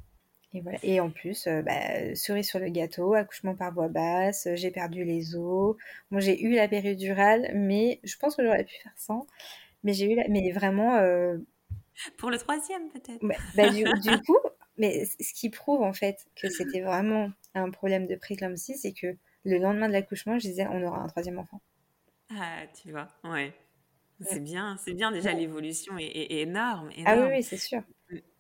[0.55, 0.79] Et, voilà.
[0.83, 5.05] et en plus, euh, bah, cerise sur le gâteau, accouchement par voie basse, j'ai perdu
[5.05, 5.77] les os.
[6.11, 9.27] Bon, j'ai eu la péridurale, mais je pense que j'aurais pu faire sans.
[9.83, 10.27] Mais j'ai eu la...
[10.29, 10.99] Mais vraiment.
[12.17, 13.23] Pour le troisième, peut-être.
[13.55, 14.39] Bah, du, du, coup,
[14.79, 19.17] mais ce qui prouve en fait que c'était vraiment un problème de préclampsie, c'est que
[19.45, 21.61] le lendemain de l'accouchement, je disais on aura un troisième enfant.
[22.31, 23.53] Ah, tu vois, ouais.
[24.21, 27.83] C'est bien, c'est bien déjà l'évolution est, énorme, Ah oui, oui c'est sûr.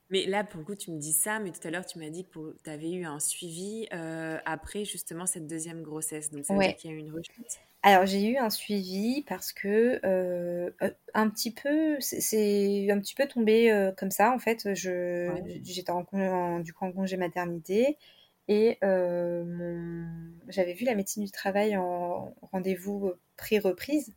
[0.08, 2.10] Mais là, pour le coup, tu me dis ça, mais tout à l'heure, tu m'as
[2.10, 6.30] dit que tu avais eu un suivi euh, après justement cette deuxième grossesse.
[6.30, 9.24] Donc, ça veut dire qu'il y a eu une rechute Alors, j'ai eu un suivi
[9.26, 14.32] parce que euh, euh, un petit peu, c'est un petit peu tombé comme ça.
[14.32, 17.98] En fait, j'étais en, du coup en congé maternité
[18.46, 24.14] et j'avais vu la médecine du travail en rendez-vous pré-reprise.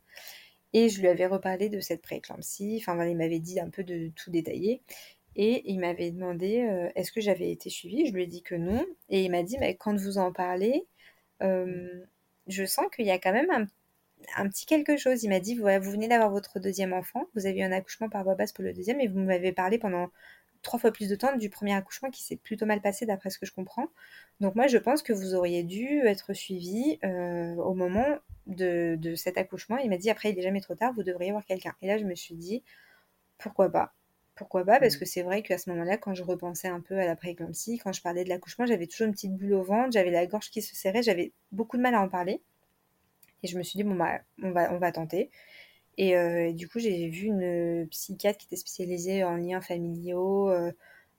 [0.72, 2.78] Et je lui avais reparlé de cette prééclampsie.
[2.80, 4.82] Enfin, il m'avait dit un peu de tout détailler.
[5.36, 8.06] Et il m'avait demandé euh, est-ce que j'avais été suivie?
[8.06, 8.84] Je lui ai dit que non.
[9.08, 10.86] Et il m'a dit mais quand vous en parlez,
[11.42, 12.04] euh,
[12.48, 13.68] je sens qu'il y a quand même
[14.36, 15.22] un, petit quelque chose.
[15.22, 18.08] Il m'a dit voilà, vous venez d'avoir votre deuxième enfant, vous avez eu un accouchement
[18.08, 20.10] par voie basse pour le deuxième, et vous m'avez parlé pendant
[20.62, 23.38] trois fois plus de temps du premier accouchement qui s'est plutôt mal passé d'après ce
[23.38, 23.88] que je comprends.
[24.40, 29.14] Donc moi je pense que vous auriez dû être suivi euh, au moment de, de,
[29.14, 29.78] cet accouchement.
[29.78, 31.74] Il m'a dit après il n'est jamais trop tard, vous devriez voir quelqu'un.
[31.82, 32.62] Et là je me suis dit
[33.38, 33.94] pourquoi pas?
[34.34, 34.80] Pourquoi pas?
[34.80, 34.98] Parce mmh.
[34.98, 37.92] que c'est vrai qu'à ce moment-là, quand je repensais un peu à la prééclampsie, quand
[37.92, 40.62] je parlais de l'accouchement, j'avais toujours une petite bulle au ventre, j'avais la gorge qui
[40.62, 42.40] se serrait, j'avais beaucoup de mal à en parler.
[43.42, 45.30] Et je me suis dit, bon, bah, on va, on va tenter.
[45.98, 50.72] Et, euh, du coup, j'ai vu une psychiatre qui était spécialisée en liens familiaux, euh,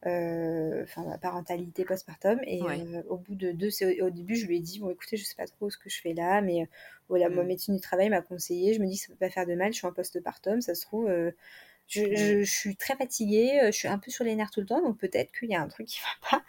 [0.05, 2.39] euh, enfin, parentalité postpartum.
[2.45, 2.61] Et
[3.09, 3.69] au bout de deux,
[4.01, 6.01] au début, je lui ai dit, bon, écoutez, je sais pas trop ce que je
[6.01, 6.67] fais là, mais
[7.09, 7.47] voilà, mon mmh.
[7.47, 8.73] médecin du travail m'a conseillé.
[8.73, 10.75] Je me dis que ça peut pas faire de mal, je suis en postpartum, ça
[10.75, 11.09] se trouve
[11.87, 14.97] je, suis très fatiguée, je suis un peu sur les nerfs tout le temps, donc
[14.97, 16.43] peut-être qu'il y a un truc qui va pas.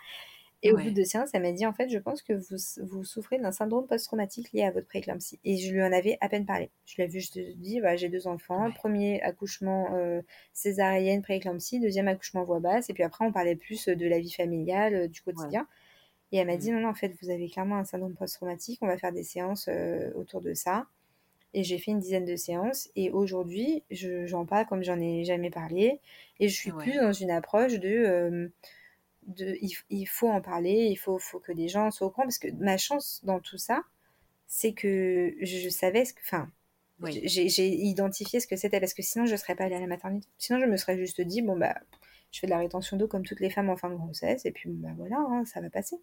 [0.65, 2.57] Et au bout de séance, elle m'a dit en fait, je pense que vous,
[2.87, 5.41] vous souffrez d'un syndrome post-traumatique lié à votre prééclampsie.
[5.45, 6.71] Et je lui en avais à peine parlé.
[6.87, 12.07] Je lui ai juste dit voilà, j'ai deux enfants, premier accouchement euh, césarienne, prééclampsie, deuxième
[12.07, 15.21] accouchement voix basse, et puis après on parlait plus de la vie familiale, euh, du
[15.21, 15.67] quotidien.
[16.31, 16.77] Et elle m'a dit mmh.
[16.77, 19.69] non, non, en fait, vous avez clairement un syndrome post-traumatique, on va faire des séances
[20.15, 20.87] autour de ça.
[21.55, 22.89] Et j'ai fait une dizaine de séances.
[22.97, 26.01] Et aujourd'hui, j'en parle comme j'en ai jamais parlé.
[26.41, 28.49] Et je suis plus dans une approche de, euh,
[29.27, 29.57] de
[29.91, 32.27] il, faut en parler, il faut, faut que des gens soient au courant.
[32.27, 33.83] Parce que ma chance dans tout ça,
[34.47, 36.21] c'est que je, savais ce que.
[36.21, 36.51] Enfin,
[37.05, 38.81] j'ai identifié ce que c'était.
[38.81, 40.29] Parce que sinon, je ne serais pas allée à la maternité.
[40.39, 41.79] Sinon, je me serais juste dit, bon, bah,
[42.31, 44.45] je fais de la rétention d'eau comme toutes les femmes en fin de grossesse.
[44.47, 45.97] Et puis, bah voilà, hein, ça va passer.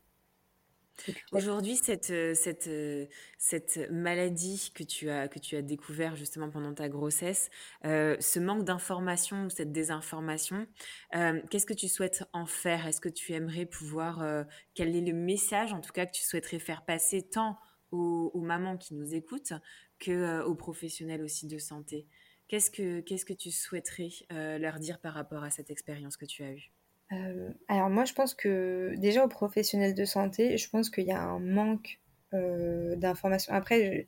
[1.32, 3.06] Aujourd'hui, cette, euh, cette, euh,
[3.38, 7.50] cette maladie que tu as, que as découvert justement pendant ta grossesse,
[7.86, 10.68] euh, ce manque d'information ou cette désinformation,
[11.12, 12.88] qu'est-ce que tu souhaites en faire?
[12.88, 16.60] Est-ce que tu aimerais pouvoir, quel est le message en tout cas que tu souhaiterais
[16.60, 17.58] faire passer tant
[17.92, 19.54] aux, mamans qui nous écoutent
[20.00, 22.08] que aux professionnels aussi de santé?
[22.48, 26.44] Qu'est-ce que, qu'est-ce que tu souhaiterais leur dire par rapport à cette expérience que tu
[26.44, 26.72] as eue?
[27.12, 31.12] Euh, alors moi je pense que déjà aux professionnels de santé, je pense qu'il y
[31.12, 32.00] a un manque
[32.34, 33.54] euh, d'informations.
[33.54, 34.08] Après,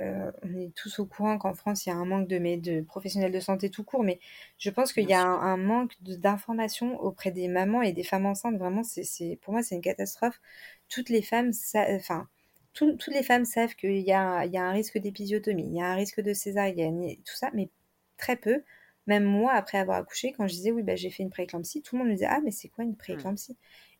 [0.00, 2.82] euh, on est tous au courant qu'en France, il y a un manque de, de
[2.82, 4.20] professionnels de santé tout court, mais
[4.58, 8.56] je pense qu'il y a un, manque d'informations auprès des mamans et des femmes enceintes.
[8.58, 10.40] Vraiment, c'est, pour moi, c'est une catastrophe.
[10.88, 11.52] Toutes les femmes,
[11.96, 12.28] enfin,
[12.74, 15.94] toutes les femmes savent qu'il y y a un risque d'épisiotomie, il y a un
[15.96, 17.70] risque de césarienne, tout ça, mais
[18.18, 18.62] très peu.
[19.08, 21.96] Même moi, après avoir accouché, quand je disais oui, bah, j'ai fait une prééclampsie, tout
[21.96, 23.56] le monde me disait ah, mais c'est quoi une prééclampsie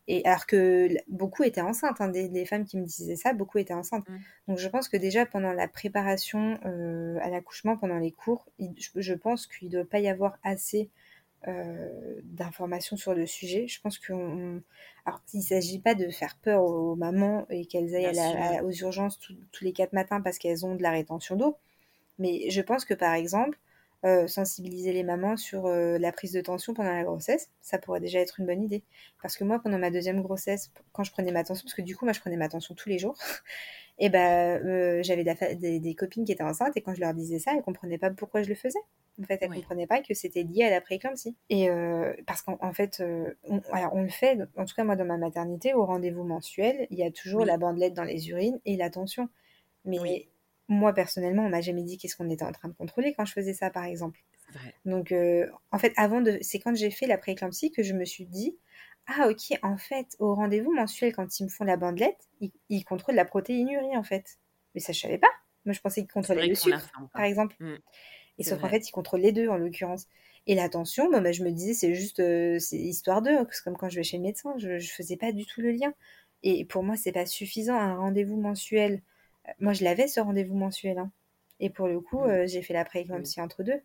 [0.08, 3.74] et alors que beaucoup étaient enceintes, hein, des, femmes qui me disaient ça, beaucoup étaient
[3.74, 4.08] enceintes.
[4.08, 4.16] Mmh.
[4.48, 8.48] Donc je pense que déjà pendant la préparation euh, à l'accouchement, pendant les cours,
[8.78, 10.88] je, pense qu'il ne doit pas y avoir assez
[11.46, 13.68] euh, d'informations sur le sujet.
[13.68, 14.62] Je pense qu'on...
[15.04, 19.18] Alors il ne s'agit pas de faire peur aux mamans et qu'elles aillent aux urgences
[19.18, 21.58] tous les quatre matins parce qu'elles ont de la rétention d'eau.
[22.18, 23.58] Mais je pense que par exemple,
[24.04, 27.98] euh, sensibiliser les mamans sur euh, la prise de tension pendant la grossesse, ça pourrait
[27.98, 28.84] déjà être une bonne idée.
[29.20, 31.96] Parce que moi, pendant ma deuxième grossesse, quand je prenais ma tension, parce que du
[31.96, 33.16] coup, moi, je prenais ma tension tous les jours,
[33.98, 37.50] et ben euh, j'avais des, copines qui étaient enceintes, et quand je leur disais ça,
[37.56, 38.78] elles comprenaient pas pourquoi je le faisais.
[39.20, 41.34] En fait, elles ne comprenaient pas que c'était lié à la prééclampsie.
[41.50, 41.68] Et
[42.24, 43.02] parce qu'en fait,
[43.42, 46.98] on, on, le fait, en tout cas moi dans ma maternité, au rendez-vous mensuel, il
[46.98, 49.28] y a toujours la bandelette dans les urines et la tension.
[49.84, 50.28] Mais
[50.68, 53.32] moi personnellement, on m'a jamais dit qu'est-ce qu'on était en train de contrôler quand je
[53.32, 54.20] faisais ça, par exemple.
[54.84, 58.04] Donc, euh, en fait, avant de, c'est quand j'ai fait la prééclampsie que je me
[58.04, 58.56] suis dit,
[59.06, 62.28] ah ok, en fait, au rendez-vous mensuel, quand ils me font la bandelette,
[62.68, 64.38] ils, contrôlent la protéinurie, en fait.
[64.74, 65.30] Mais ça, je savais pas.
[65.64, 67.56] Moi, je pensais qu'ils contrôlaient le sucre, par exemple.
[67.60, 67.76] Mmh.
[68.38, 70.06] Et sauf qu'en fait, ils contrôlent les deux, en l'occurrence.
[70.46, 73.36] Et l'attention, bah, je me disais, c'est juste, euh, c'est histoire d'eux.
[73.50, 75.72] C'est comme quand je vais chez le médecin, je, ne faisais pas du tout le
[75.72, 75.92] lien.
[76.42, 79.02] Et pour moi, c'est pas suffisant, un rendez-vous mensuel
[79.60, 80.98] moi, je l'avais ce rendez-vous mensuel.
[80.98, 81.10] Hein.
[81.60, 82.30] Et pour le coup, mmh.
[82.30, 83.80] euh, j'ai fait la prééclampsie entre deux.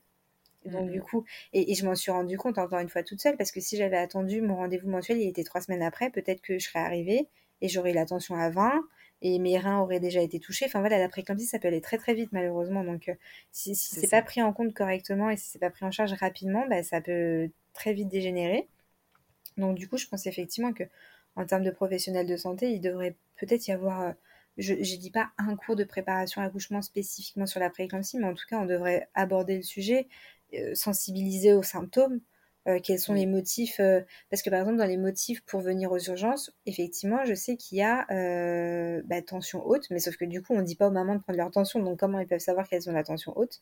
[0.66, 1.04] Donc, du mmh.
[1.04, 3.76] coup, et, je m'en suis rendu compte encore une fois toute seule, parce que si
[3.76, 7.28] j'avais attendu mon rendez-vous mensuel, il était trois semaines après, peut-être que je serais arrivée
[7.62, 8.82] et j'aurais eu la tension à 20
[9.22, 10.66] et mes reins auraient déjà été touchés.
[10.66, 12.84] Enfin voilà, la prééclampsie, ça peut aller très très vite, malheureusement.
[12.84, 13.16] Donc, euh,
[13.52, 16.14] si, si c'est pas pris en compte correctement et si c'est pas pris en charge
[16.14, 18.68] rapidement, bah, ça peut très vite dégénérer.
[19.58, 20.84] Donc, du coup, je pense effectivement que
[21.36, 24.02] en termes de professionnels de santé, il devrait peut-être y avoir.
[24.02, 24.12] Euh,
[24.58, 28.26] je ne dis pas un cours de préparation à l'accouchement spécifiquement sur la prééclampsie, mais
[28.26, 30.08] en tout cas, on devrait aborder le sujet,
[30.54, 32.22] euh, sensibiliser aux symptômes,
[32.68, 33.80] euh, quels sont les motifs.
[33.80, 37.58] Euh, parce que par exemple, dans les motifs pour venir aux urgences, effectivement, je sais
[37.58, 38.06] qu'il y a
[39.06, 41.22] bah, tension haute, mais sauf que du coup, on ne dit pas aux mamans de
[41.22, 43.62] prendre leur tension, donc comment ils peuvent savoir qu'elles ont la tension haute?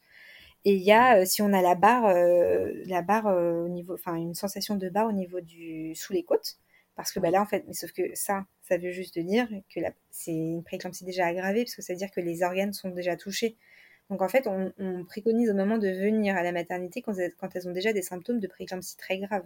[0.65, 4.35] Et il y a, si on a la barre, la barre au niveau, enfin une
[4.35, 6.57] sensation de barre au niveau du sous les côtes,
[6.95, 9.81] parce que bah, là, en fait, mais sauf que ça, ça veut juste dire que
[10.11, 13.17] c'est une prééclampsie déjà aggravée, parce que ça veut dire que les organes sont déjà
[13.17, 13.57] touchés.
[14.09, 17.53] Donc en fait, on, préconise au moment de venir à la maternité quand elles, quand
[17.53, 19.45] elles ont déjà des symptômes de prééclampsie très graves.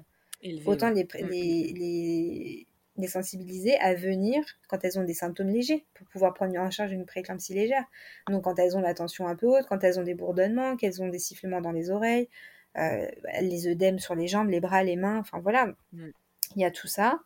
[0.68, 2.68] Autant mm, les, les,
[2.98, 6.92] les, sensibiliser à venir quand elles ont des symptômes légers, pour pouvoir prendre en charge
[6.92, 7.86] une prééclampsie légère.
[8.30, 11.02] Donc quand elles ont la tension un peu haute, quand elles ont des bourdonnements, qu'elles
[11.02, 12.30] ont des sifflements dans les oreilles,
[12.78, 13.08] euh,
[13.42, 15.74] les œdèmes sur les jambes, les bras, les mains, enfin voilà.
[15.94, 16.12] Mm
[16.56, 17.20] il y a tout ça.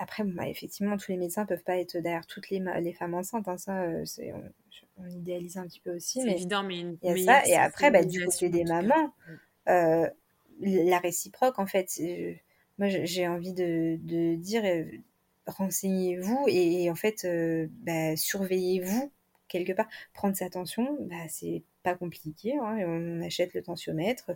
[0.00, 3.46] Après, bah, effectivement, tous les médecins peuvent pas être derrière toutes les, les femmes enceintes.
[3.48, 4.32] Hein, ça, euh, c'est,
[4.96, 6.22] on, idéalise un petit peu aussi.
[6.22, 7.46] C'est évident, mais il y a ça.
[7.46, 9.12] Et après, bah, du côté des mamans,
[9.68, 10.08] euh,
[10.62, 12.00] la réciproque, en fait,
[12.78, 14.84] moi, j'ai envie de, de dire, euh,
[15.46, 17.26] renseignez-vous et, en fait,
[17.82, 19.12] bah, surveillez-vous
[19.48, 19.88] quelque part.
[20.14, 22.56] Prendre sa tension, bah, c'est pas compliqué.
[22.56, 24.32] Hein, on achète le tensiomètre,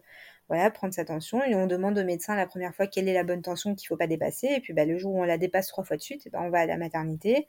[0.49, 3.25] voilà, prendre sa tension et on demande au médecin la première fois quelle est la
[3.25, 4.49] bonne tension qu'il faut pas dépasser.
[4.49, 6.51] Et puis bah, le jour où on la dépasse trois fois de suite, bah, on
[6.51, 7.47] va à la maternité.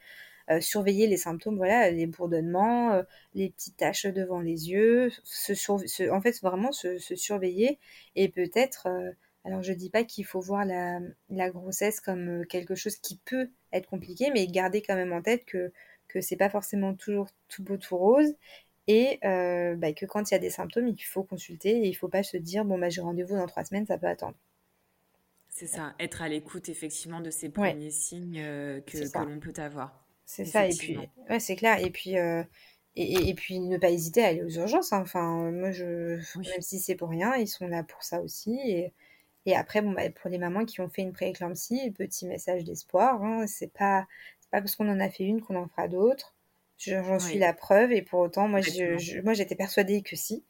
[0.51, 5.09] Euh, surveiller les symptômes, voilà, les bourdonnements, euh, les petites taches devant les yeux,
[6.11, 7.79] en fait vraiment se, surveiller
[8.15, 9.11] et peut-être, euh,
[9.43, 10.99] alors je dis pas qu'il faut voir la,
[11.31, 15.45] la, grossesse comme quelque chose qui peut être compliqué, mais garder quand même en tête
[15.45, 15.71] que
[16.07, 18.35] que c'est pas forcément toujours tout beau tout rose
[18.87, 21.93] et euh, bah, que quand il y a des symptômes, il faut consulter et il
[21.93, 24.35] faut pas se dire bon bah j'ai rendez-vous dans trois semaines, ça peut attendre.
[25.49, 30.05] C'est ça, être à l'écoute effectivement de ces premiers signes euh, que, l'on peut avoir.
[30.25, 30.97] C'est ça, et puis
[31.29, 32.43] ouais, c'est clair, et puis euh,
[32.95, 34.91] et, et, puis ne pas hésiter à aller aux urgences.
[34.91, 35.01] Hein.
[35.01, 38.59] Enfin, moi je même si c'est pour rien, ils sont là pour ça aussi.
[38.65, 38.93] Et,
[39.45, 43.23] et après bon bah, pour les mamans qui ont fait une prééclampsie, petit message d'espoir.
[43.23, 44.05] Hein, c'est pas
[44.51, 46.34] pas parce qu'on en a fait une qu'on en fera d'autres.
[46.77, 50.43] J'en suis la preuve et pour autant, moi, je, moi, j'étais persuadée que si.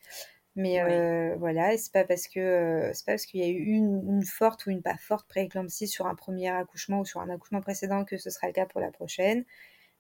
[0.55, 3.73] Mais euh, voilà, c'est pas parce que euh, c'est pas parce qu'il y a eu
[3.73, 7.59] une, forte ou une pas forte prééclampsie sur un premier accouchement ou sur un accouchement
[7.59, 9.43] précédent que ce sera le cas pour la prochaine.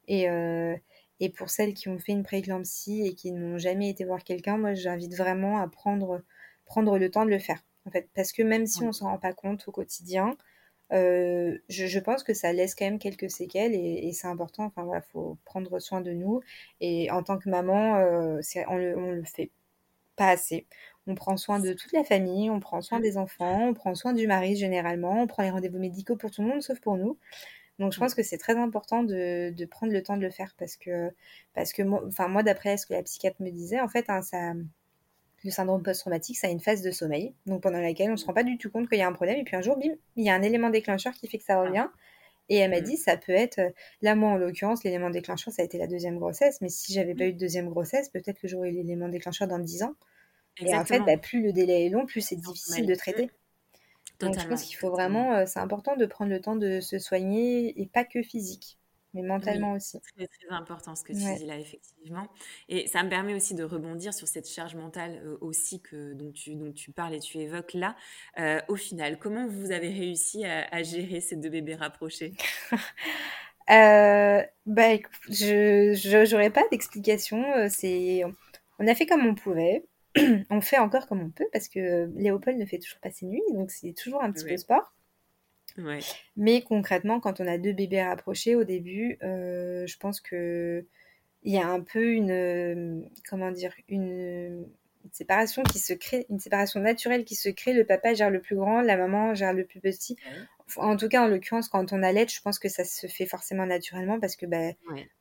[0.07, 0.75] Et, euh,
[1.19, 4.57] et pour celles qui ont fait une prééclampsie et qui n'ont jamais été voir quelqu'un,
[4.57, 6.23] moi, j'invite vraiment à prendre
[6.65, 7.61] prendre le temps de le faire.
[7.85, 10.35] En fait, parce que même si on s'en rend pas compte au quotidien,
[10.91, 14.65] je, je, pense que ça laisse quand même quelques séquelles et, et c'est important.
[14.65, 16.41] Enfin, voilà, faut prendre soin de nous.
[16.81, 19.51] Et en tant que maman, euh, on, le, on le fait
[20.15, 20.67] pas assez.
[21.07, 24.13] On prend soin de toute la famille, on prend soin des enfants, on prend soin
[24.13, 27.17] du mari généralement, on prend les rendez-vous médicaux pour tout le monde sauf pour nous.
[27.79, 30.55] Donc je pense que c'est très important de, de, prendre le temps de le faire
[30.57, 31.11] parce que,
[31.53, 34.21] parce que moi, enfin, moi d'après ce que la psychiatre me disait, en fait, hein,
[34.21, 34.53] ça,
[35.45, 38.25] le syndrome post-traumatique, ça a une phase de sommeil, donc pendant laquelle on ne se
[38.25, 39.93] rend pas du tout compte qu'il y a un problème, et puis un jour, bim,
[40.15, 41.87] il y a un élément déclencheur qui fait que ça revient.
[42.47, 42.83] Et elle m'a mmh.
[42.83, 43.59] dit, ça peut être,
[44.01, 47.15] là moi en l'occurrence, l'élément déclencheur, ça a été la deuxième grossesse, mais si j'avais
[47.15, 47.29] pas mmh.
[47.29, 49.95] eu de deuxième grossesse, peut-être que j'aurais eu l'élément déclencheur dans 10 ans.
[50.61, 53.29] Et en fait, bah, plus le délai est long, plus c'est difficile de traiter.
[54.19, 56.99] Donc je pense qu'il faut vraiment, euh, c'est important de prendre le temps de se
[56.99, 58.77] soigner et pas que physique
[59.15, 59.97] mais mentalement aussi.
[60.17, 62.27] C'est très, important ce que tu dis là, effectivement.
[62.67, 66.31] Et ça me permet aussi de rebondir sur cette charge mentale euh, aussi que, dont,
[66.31, 67.95] tu, dont tu parles et tu évoques là.
[68.39, 72.33] Euh, au final, comment vous avez réussi à, gérer ces deux bébés rapprochés?
[73.71, 74.95] Euh, bah,
[75.27, 77.43] Je n'aurais pas d'explication.
[77.67, 78.21] C'est,
[78.77, 79.87] on a fait comme on pouvait.
[80.51, 83.41] on fait encore comme on peut parce que Léopold ne fait toujours pas ses nuits,
[83.55, 84.94] donc c'est toujours un petit peu sport.
[86.37, 90.85] Mais concrètement, quand on a deux bébés rapprochés au début, euh, je pense que
[91.43, 94.65] il y a un peu une euh, comment dire une,
[95.11, 97.73] séparation qui se crée, une séparation naturelle qui se crée.
[97.73, 100.17] Le papa gère le plus grand, la maman gère le plus petit.
[100.77, 103.67] En tout cas, en l'occurrence, quand on allait, je pense que ça se fait forcément
[103.67, 104.71] naturellement parce que bah,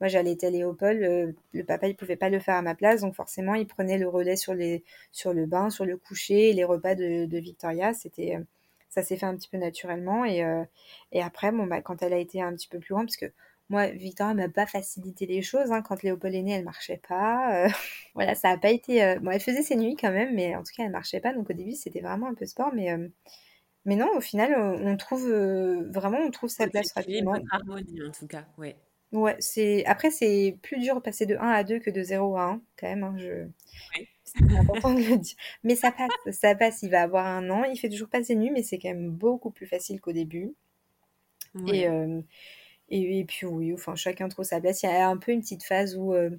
[0.01, 3.15] moi j'allais Léopold, le, le papa il pouvait pas le faire à ma place, donc
[3.15, 4.83] forcément il prenait le relais sur les
[5.13, 7.93] sur le bain, sur le coucher, les repas de, de Victoria.
[7.93, 8.39] C'était
[8.95, 10.25] ça s'est fait un petit peu naturellement.
[10.25, 10.65] Et, euh,
[11.13, 13.33] et après, bon, bah, quand elle a été un petit peu plus grande, parce que
[13.69, 15.73] moi, Victoria m'a pas facilité les choses.
[15.73, 15.83] Hein.
[15.83, 17.65] Quand Léopold est né, elle marchait pas.
[17.65, 17.69] Euh,
[18.15, 19.03] voilà, ça a pas été.
[19.03, 21.33] Euh, bon, elle faisait ses nuits quand même, mais en tout cas, elle marchait pas.
[21.33, 22.91] Donc au début, c'était vraiment un peu sport, mais.
[23.87, 25.31] Mais non, au final, on trouve
[25.91, 27.37] vraiment, on trouve sa place rapidement.
[27.51, 28.77] harmonie, en tout cas, ouais.
[29.13, 32.37] Ouais, c'est après c'est plus dur de passer de 1 à 2 que de 0
[32.37, 33.05] à 1 quand même.
[33.05, 33.47] Hein, je...
[34.37, 35.37] C'est important de le dire.
[35.63, 36.83] Mais ça passe, ça passe.
[36.83, 37.65] Il va avoir un an.
[37.65, 40.55] Il fait toujours pas ses nuits, mais c'est quand même beaucoup plus facile qu'au début.
[41.69, 42.21] Et, euh,
[42.89, 44.83] et, puis oui, enfin chacun trouve sa place.
[44.83, 46.31] Il y a un peu une petite phase où, euh,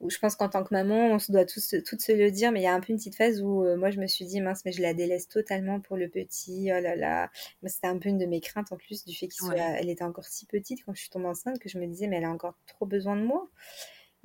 [0.00, 2.52] où je pense qu'en tant que maman, on se doit tous toutes se le dire,
[2.52, 4.24] mais il y a un peu une petite phase où euh, moi je me suis
[4.24, 6.70] dit mince, mais je la délaisse totalement pour le petit.
[6.76, 7.30] Oh là là.
[7.64, 10.46] C'était un peu une de mes craintes en plus du fait qu'elle était encore si
[10.46, 12.86] petite quand je suis tombée enceinte que je me disais mais elle a encore trop
[12.86, 13.48] besoin de moi.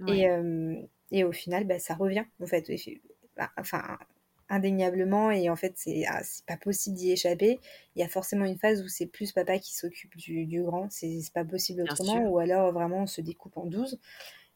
[0.07, 0.27] Et,
[1.11, 2.69] et au final, bah, ça revient, en fait.
[3.35, 3.97] Bah, enfin,
[4.49, 7.59] indéniablement, et en fait, c'est ah, pas possible d'y échapper.
[7.95, 10.89] Il y a forcément une phase où c'est plus papa qui s'occupe du, du, grand,
[10.91, 13.99] c'est pas possible autrement, ou alors vraiment on se découpe en 12.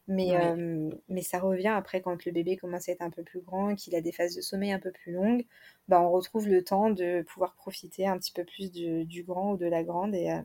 [0.06, 3.40] Mais, euh, mais ça revient après quand le bébé commence à être un peu plus
[3.40, 5.46] grand, qu'il a des phases de sommeil un peu plus longues,
[5.88, 9.52] bah on retrouve le temps de pouvoir profiter un petit peu plus du, du grand
[9.52, 10.14] ou de la grande.
[10.14, 10.42] Et, euh,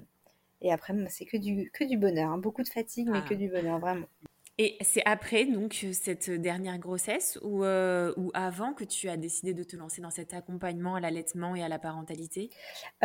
[0.62, 2.32] et après, bah, c'est que du, que du bonheur.
[2.32, 2.38] Hein.
[2.38, 3.36] Beaucoup de fatigue, mais que ah.
[3.36, 4.08] du bonheur, vraiment.
[4.62, 9.54] Et c'est après donc cette dernière grossesse ou, euh, ou avant que tu as décidé
[9.54, 12.50] de te lancer dans cet accompagnement à l'allaitement et à la parentalité?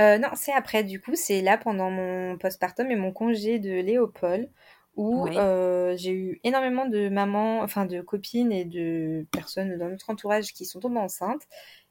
[0.01, 0.83] Euh, Non, c'est après.
[0.83, 4.51] Du coup, c'est là pendant mon postpartum et mon congé de Léopold
[4.97, 10.11] où euh, j'ai eu énormément de mamans, enfin de copines et de personnes dans notre
[10.11, 11.43] entourage qui sont tombées enceintes.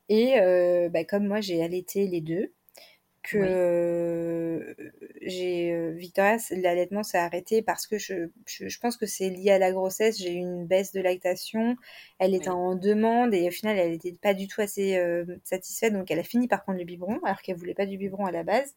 [0.10, 0.36] Et
[0.92, 2.52] bah, comme moi j'ai allaité les deux,
[3.24, 4.76] que
[5.22, 9.72] j'ai Victoria l'allaitement s'est arrêté parce que je, je, pense que c'est lié à la
[9.72, 10.20] grossesse.
[10.20, 11.78] J'ai eu une baisse de lactation.
[12.20, 15.94] Elle était en demande et au final elle n'était pas du tout assez euh, satisfaite.
[15.94, 18.32] Donc elle a fini par prendre le biberon alors qu'elle voulait pas du biberon à
[18.32, 18.76] la base.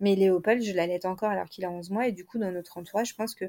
[0.00, 2.08] Mais Léopold je l'allaite encore alors qu'il a 11 mois.
[2.08, 3.44] Et du coup dans notre entourage je pense que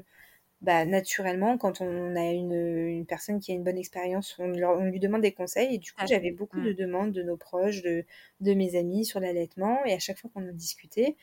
[0.64, 4.84] bah, naturellement, quand on a une, une, personne qui a une bonne expérience, on, on,
[4.84, 5.74] lui demande des conseils.
[5.74, 6.74] Et du coup, j'avais beaucoup de mmh.
[6.74, 8.06] demandes de nos proches, de,
[8.40, 9.84] de mes amis sur l'allaitement.
[9.84, 11.16] Et à chaque fois qu'on a discuté,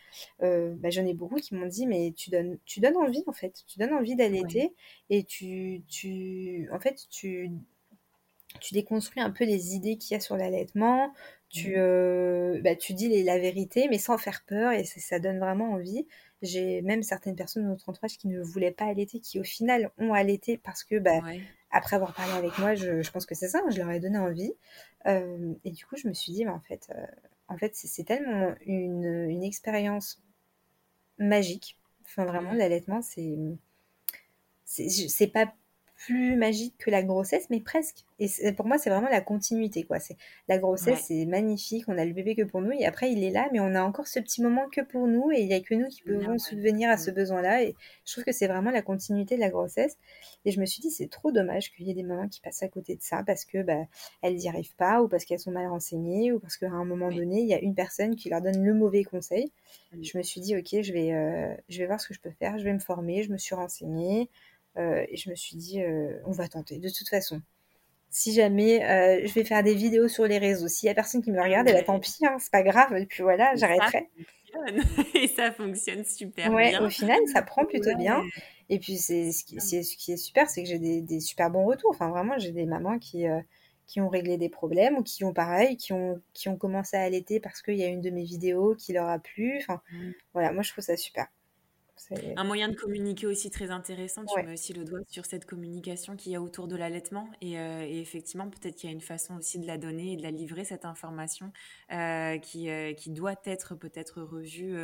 [0.43, 3.33] euh, bah, j'en ai beaucoup qui m'ont dit Mais tu donnes, tu donnes envie, en
[3.33, 3.63] fait.
[3.65, 4.75] Tu donnes envie d'allaiter.
[5.09, 7.49] Et tu, tu, en fait, tu,
[8.59, 11.13] tu déconstruis un peu les idées qu'il y a sur l'allaitement.
[11.49, 11.79] Tu, mmh.
[11.79, 14.71] euh, bah, tu dis la vérité, mais sans faire peur.
[14.71, 16.05] Et ça donne vraiment envie.
[16.41, 19.91] J'ai même certaines personnes dans notre entourage qui ne voulaient pas allaiter, qui au final
[19.97, 21.21] ont allaité parce que, bah,
[21.71, 24.17] après avoir parlé avec moi, je, je pense que c'est ça, je leur ai donné
[24.17, 24.53] envie.
[25.07, 27.05] Euh, et du coup, je me suis dit, mais en fait, euh,
[27.47, 30.21] en fait c'est tellement une, une expérience
[31.17, 31.77] magique.
[32.05, 33.37] Enfin, vraiment, l'allaitement, c'est.
[34.65, 35.53] C'est pas
[36.05, 38.05] plus magique que la grossesse, mais presque.
[38.17, 39.99] Et pour moi, c'est vraiment la continuité, quoi.
[39.99, 41.85] C'est la grossesse, c'est magnifique.
[41.87, 43.83] On a le bébé que pour nous, et après il est là, mais on a
[43.83, 46.39] encore ce petit moment que pour nous, et il y a que nous qui pouvons
[46.39, 47.63] subvenir à ce besoin-là.
[47.63, 47.75] Et
[48.05, 49.97] je trouve que c'est vraiment la continuité de la grossesse.
[50.45, 52.63] Et je me suis dit, c'est trop dommage qu'il y ait des mamans qui passent
[52.63, 53.85] à côté de ça parce que bah,
[54.23, 57.11] elles n'y arrivent pas, ou parce qu'elles sont mal renseignées, ou parce qu'à un moment
[57.11, 59.51] donné, il y a une personne qui leur donne le mauvais conseil.
[60.01, 62.31] Je me suis dit, ok, je vais, euh, je vais voir ce que je peux
[62.31, 62.57] faire.
[62.57, 63.21] Je vais me former.
[63.21, 64.29] Je me suis renseignée.
[64.77, 66.77] Euh, et je me suis dit, euh, on va tenter.
[66.77, 67.41] De toute façon,
[68.09, 71.21] si jamais euh, je vais faire des vidéos sur les réseaux, s'il y a personne
[71.21, 72.95] qui me regarde, eh ben, tant pis, hein, c'est pas grave.
[72.95, 74.09] Et puis voilà, j'arrêterai.
[75.15, 76.85] Et ça fonctionne super ouais, bien.
[76.85, 78.21] Au final, ça prend plutôt bien.
[78.69, 81.49] Et puis, c'est ce, qui, ce qui est super, c'est que j'ai des, des, super
[81.49, 81.91] bons retours.
[81.91, 83.25] Enfin, vraiment, j'ai des mamans qui,
[83.87, 87.01] qui ont réglé des problèmes ou qui ont pareil, qui ont, qui ont commencé à
[87.01, 89.57] allaiter parce qu'il y a une de mes vidéos qui leur a plu.
[89.57, 90.11] Enfin, mmh.
[90.33, 91.27] voilà, moi, je trouve ça super.
[92.35, 94.25] Un moyen de communiquer aussi très intéressant.
[94.25, 97.29] Tu mets aussi le doigt sur cette communication qu'il y a autour de l'allaitement.
[97.41, 100.23] Et, euh, effectivement, peut-être qu'il y a une façon aussi de la donner et de
[100.23, 101.51] la livrer, cette information,
[101.91, 104.75] euh, qui, euh, qui doit être peut-être revue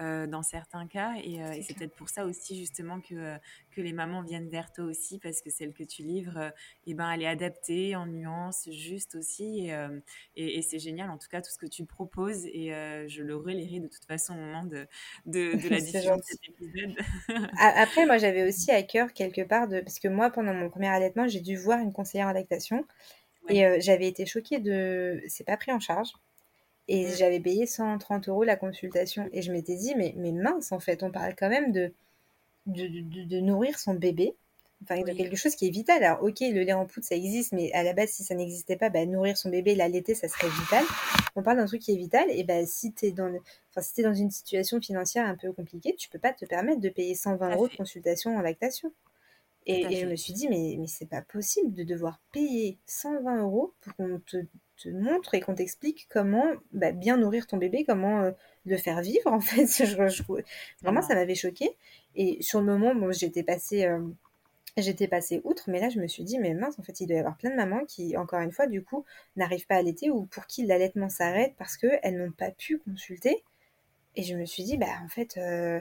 [0.00, 1.14] dans certains cas.
[1.22, 3.36] Et, c'est peut-être pour ça aussi, justement, que,
[3.70, 6.52] que les mamans viennent vers toi aussi, parce que celle que tu livres,
[6.86, 9.68] eh ben, elle est adaptée, en nuances, juste aussi.
[10.36, 12.46] Et, et, c'est génial, en tout cas, tout ce que tu proposes.
[12.46, 12.70] Et
[13.08, 14.86] je le relayerai de toute façon au moment de,
[15.26, 16.61] de, de la diffusion de cet épisode
[17.58, 19.80] après, moi, j'avais aussi à cœur quelque part de.
[19.80, 22.84] Parce que moi, pendant mon premier allaitement, j'ai dû voir une conseillère en lactation.
[23.48, 25.22] Et euh, j'avais été choquée de.
[25.28, 26.12] C'est pas pris en charge.
[26.88, 29.28] Et j'avais payé 130 euros la consultation.
[29.32, 31.92] Et je m'étais dit, mais, mais mince, en fait, on parle quand même de,
[32.66, 32.88] de,
[33.26, 34.34] de nourrir son bébé
[34.82, 36.02] enfin de quelque chose qui est vital.
[36.02, 38.76] Alors ok, le lait en poudre ça existe, mais à la base si ça n'existait
[38.76, 40.84] pas, bah, nourrir son bébé, l'allaiter, ça serait vital.
[41.36, 43.32] On parle d'un truc qui est vital, et bah, si tu es dans,
[43.70, 46.80] enfin si es dans une situation financière un peu compliquée, tu peux pas te permettre
[46.80, 48.92] de payer 120 euros de consultation en lactation.
[49.64, 53.72] Et, je me suis dit mais mais c'est pas possible de devoir payer 120 euros
[53.80, 54.38] pour qu'on te,
[54.76, 58.32] te, montre et qu'on t'explique comment bah, bien nourrir ton bébé, comment euh,
[58.66, 59.66] le faire vivre en fait.
[59.86, 60.22] Je,
[60.82, 61.76] vraiment ça m'avait choqué.
[62.14, 64.00] Et sur le moment, bon, j'étais passée euh,
[64.76, 67.16] J'étais passée outre, mais là je me suis dit, mais mince, en fait, il doit
[67.16, 69.04] y avoir plein de mamans qui, encore une fois, du coup,
[69.36, 73.44] n'arrivent pas à allaiter ou pour qui l'allaitement s'arrête parce qu'elles n'ont pas pu consulter.
[74.16, 75.80] Et je me suis dit, bah en fait, euh,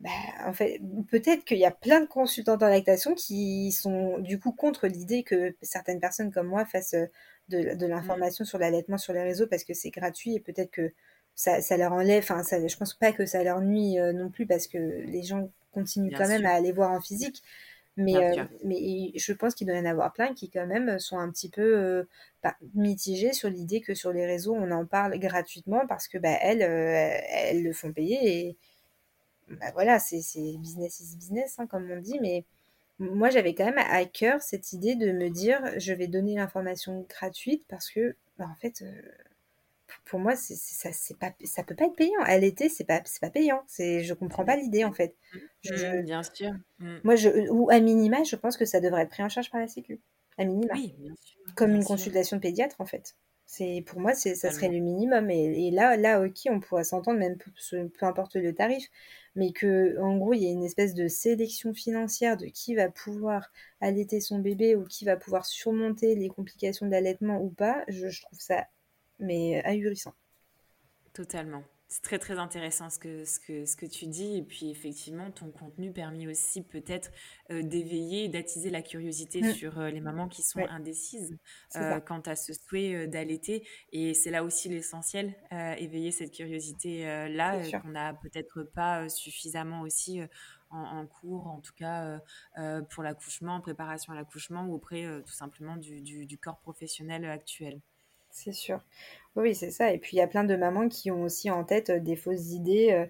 [0.00, 0.10] bah,
[0.46, 4.52] en fait peut-être qu'il y a plein de consultantes en lactation qui sont du coup
[4.52, 7.06] contre l'idée que certaines personnes comme moi fassent euh,
[7.48, 10.92] de, de l'information sur l'allaitement sur les réseaux parce que c'est gratuit et peut-être que
[11.34, 14.46] ça, ça, leur enlève, enfin, je pense pas que ça leur nuit euh, non plus
[14.46, 17.42] parce que les gens continuent quand même à aller voir en physique.
[17.96, 21.18] Mais, euh, mais je pense qu'il doit y en avoir plein qui quand même sont
[21.18, 22.04] un petit peu euh,
[22.74, 26.62] mitigés sur l'idée que sur les réseaux on en parle gratuitement parce que bah, elles,
[26.62, 28.56] euh, elles le font payer et
[29.48, 30.18] bah, voilà, c'est
[30.58, 32.18] business is business hein, comme on dit.
[32.20, 32.44] Mais
[32.98, 37.06] moi j'avais quand même à cœur cette idée de me dire je vais donner l'information
[37.08, 38.82] gratuite parce que bah, en fait
[40.04, 42.20] pour moi, c'est, ça, c'est pas, ça peut pas être payant.
[42.24, 43.62] À l'été, c'est pas, c'est pas payant.
[43.66, 45.16] C'est, je comprends pas l'idée en fait.
[45.62, 46.52] Je, bien sûr.
[46.78, 49.60] Moi, je, ou à minima, je pense que ça devrait être pris en charge par
[49.60, 50.00] la Sécu.
[50.36, 50.74] À minima.
[50.74, 51.40] Oui, bien sûr.
[51.56, 53.14] Comme une consultation de pédiatre en fait.
[53.46, 55.30] C'est, pour moi, c'est, ça serait le minimum.
[55.30, 58.88] Et, et, là, là, ok, on pourrait s'entendre même peu, peu importe le tarif,
[59.34, 62.88] mais que en gros, il y a une espèce de sélection financière de qui va
[62.88, 67.84] pouvoir allaiter son bébé ou qui va pouvoir surmonter les complications d'allaitement ou pas.
[67.88, 68.66] Je, je trouve ça
[69.18, 70.14] mais ahurissant.
[71.12, 71.62] Totalement.
[71.94, 74.38] C'est très très intéressant ce que, ce, que, ce que tu dis.
[74.38, 77.12] Et puis effectivement, ton contenu permet aussi peut-être
[77.52, 79.52] euh, d'éveiller, d'attiser la curiosité mm.
[79.52, 81.38] sur euh, les mamans qui sont indécises
[81.76, 83.64] euh, quant à ce souhait d'allaiter.
[83.92, 85.34] Et c'est là aussi l'essentiel,
[85.78, 90.20] éveiller cette curiosité-là qu'on n'a peut-être pas suffisamment aussi
[90.70, 92.18] en, cours, en tout cas
[92.90, 97.80] pour l'accouchement, en préparation à l'accouchement ou auprès tout simplement du, du corps professionnel actuel.
[98.34, 98.80] C'est sûr.
[99.36, 99.92] Oui, c'est ça.
[99.92, 102.16] Et puis il y a plein de mamans qui ont aussi en tête euh, des
[102.16, 103.06] fausses idées euh,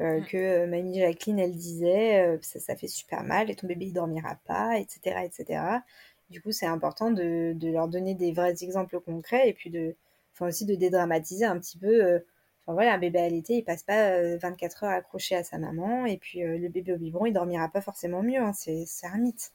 [0.00, 0.26] euh, mm.
[0.26, 4.36] que mamie Jacqueline, elle disait, ça, ça fait super mal et ton bébé il dormira
[4.46, 5.24] pas, etc.
[5.24, 5.62] etc.
[6.30, 9.94] Du coup, c'est important de, leur donner des vrais exemples concrets et puis de,
[10.34, 12.22] enfin aussi de dédramatiser un petit peu.
[12.62, 16.06] Enfin voilà, un bébé à l'été, il passe pas 24 heures accroché à sa maman
[16.06, 18.40] et puis le bébé au biberon, il dormira pas forcément mieux.
[18.40, 18.52] Hein.
[18.54, 19.52] c'est un mythe.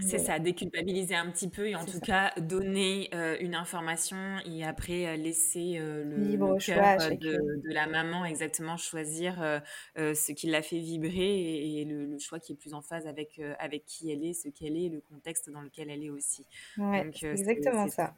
[0.00, 4.64] C'est ça, déculpabiliser un petit peu et en tout cas donner euh, une information et
[4.64, 9.62] après euh, laisser euh, le, Libre choix de, la maman exactement choisir
[9.96, 13.84] ce qui l'a fait vibrer et, le, choix qui est plus en phase avec, avec
[13.86, 16.46] qui elle est, ce qu'elle est, le contexte dans lequel elle est aussi.
[16.76, 18.14] Ouais, c'est exactement ça.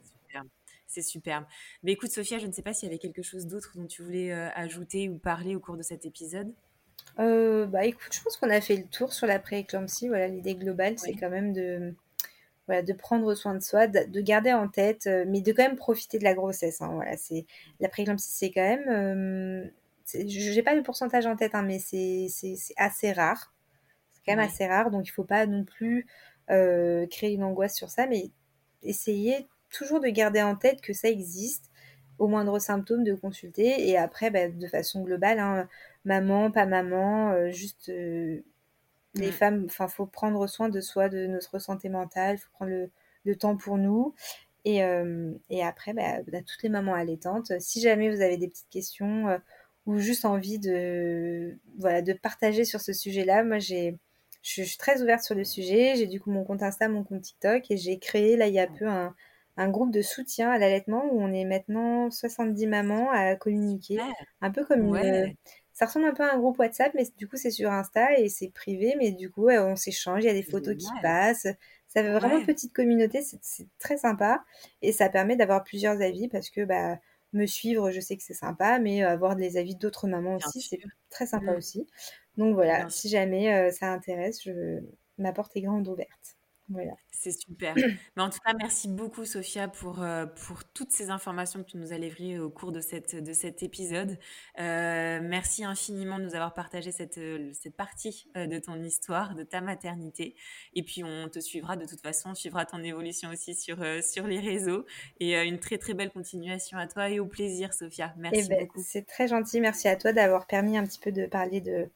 [0.87, 1.45] C'est superbe.
[1.85, 4.03] Mais écoute Sophia, je ne sais pas s'il y avait quelque chose d'autre dont tu
[4.03, 6.53] voulais ajouter ou parler au cours de cet épisode?
[7.19, 10.09] Euh, bah écoute, je pense qu'on a fait le tour sur la pré-éclampsie.
[10.09, 11.19] Voilà, l'idée globale, c'est Oui.
[11.19, 11.95] quand même de,
[12.67, 15.65] voilà, de prendre soin de soi, de, de garder en tête, euh, mais de quand
[15.65, 16.83] même profiter de la grossesse.
[16.83, 16.91] hein.
[16.95, 17.47] Voilà, c'est
[17.81, 19.69] la pré-éclampsie, c'est quand même, euh,
[20.05, 23.55] c'est- je j'ai pas le pourcentage en tête, hein, mais c'est c'est- c'est assez rare.
[24.13, 24.47] C'est quand même Ouais.
[24.47, 26.07] assez rare, donc il faut pas non plus
[27.11, 28.31] créer une angoisse sur ça, mais
[28.83, 31.70] essayer toujours de garder en tête que ça existe,
[32.21, 35.69] au moindre symptôme de consulter, et après, bah, de façon globale, hein,
[36.07, 38.43] maman, pas maman, euh, juste euh,
[39.17, 39.33] les Mm.
[39.33, 42.91] femmes, enfin, faut prendre soin de soi, de notre santé mentale, faut prendre le,
[43.25, 44.15] le temps pour nous.
[44.65, 46.03] Et, euh, et après, bah,
[46.33, 49.41] à toutes les mamans allaitantes, si jamais vous avez des petites questions
[49.87, 53.99] ou juste envie de, voilà, de partager sur ce sujet-là, moi j'ai,
[54.43, 55.95] je suis très ouverte sur le sujet.
[55.97, 58.61] J'ai du coup mon compte Insta, mon compte TikTok et j'ai créé là il y
[58.61, 59.15] a peu un,
[59.61, 64.05] un groupe de soutien à l'allaitement où on est maintenant 70 mamans à communiquer.
[64.05, 64.15] Super.
[64.41, 65.37] Un peu comme une, Ouais.
[65.73, 68.29] ça ressemble un peu à un groupe WhatsApp, mais du coup, c'est sur Insta et
[68.29, 71.47] c'est privé, mais du coup, on s'échange, il y a des photos qui passent.
[71.89, 72.43] Ça fait vraiment Ouais.
[72.43, 74.45] petite communauté, c'est très sympa
[74.83, 76.99] et ça permet d'avoir plusieurs avis parce que bah,
[77.33, 80.51] me suivre, je sais que c'est sympa, mais euh, avoir les avis d'autres mamans Bien
[80.51, 80.81] aussi, c'est
[81.11, 81.57] très sympa Mm.
[81.57, 81.87] aussi.
[82.37, 84.81] Donc voilà, Bien si jamais euh, ça intéresse, je...
[85.19, 86.37] ma porte est grande ouverte.
[86.71, 86.93] Voilà.
[87.11, 87.75] C'est super.
[88.17, 91.77] Mais en tout cas, merci beaucoup, Sophia, pour, euh, pour toutes ces informations que tu
[91.77, 94.17] nous as livrées au cours de, cette, de cet épisode.
[94.59, 99.43] Euh, merci infiniment de nous avoir partagé cette, euh, cette partie de ton histoire, de
[99.43, 100.37] ta maternité.
[100.75, 104.27] Et puis, on te suivra de toute façon, on suivra ton évolution aussi sur, sur
[104.27, 104.87] les réseaux.
[105.19, 108.15] Et une très, très belle continuation à toi et au plaisir, Sophia.
[108.17, 108.81] Eh Merci ben, beaucoup.
[108.87, 111.91] c'est très gentil, merci à toi d'avoir permis un petit peu de parler de,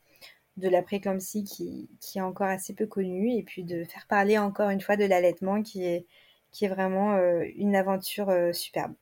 [0.57, 4.39] de la préclampsie qui, qui est encore assez peu connue et puis de faire parler
[4.39, 6.07] encore une fois de l'allaitement qui est,
[6.53, 8.95] qui est vraiment euh, une aventure euh, superbe.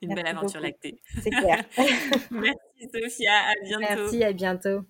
[0.00, 0.62] Une belle aventure beaucoup.
[0.62, 1.00] lactée.
[1.22, 1.64] C'est clair.
[2.30, 3.32] Merci, Sophia.
[3.32, 3.80] À bientôt.
[3.80, 4.80] Merci, à bientôt.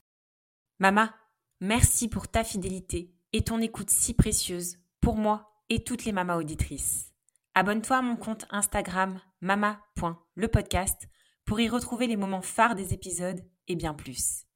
[0.79, 1.15] Mama,
[1.61, 6.37] merci pour ta fidélité et ton écoute si précieuse pour moi et toutes les mamas
[6.37, 7.13] auditrices.
[7.55, 11.09] Abonne-toi à mon compte Instagram mama.lepodcast
[11.45, 14.48] pour y retrouver les moments phares des épisodes et bien plus.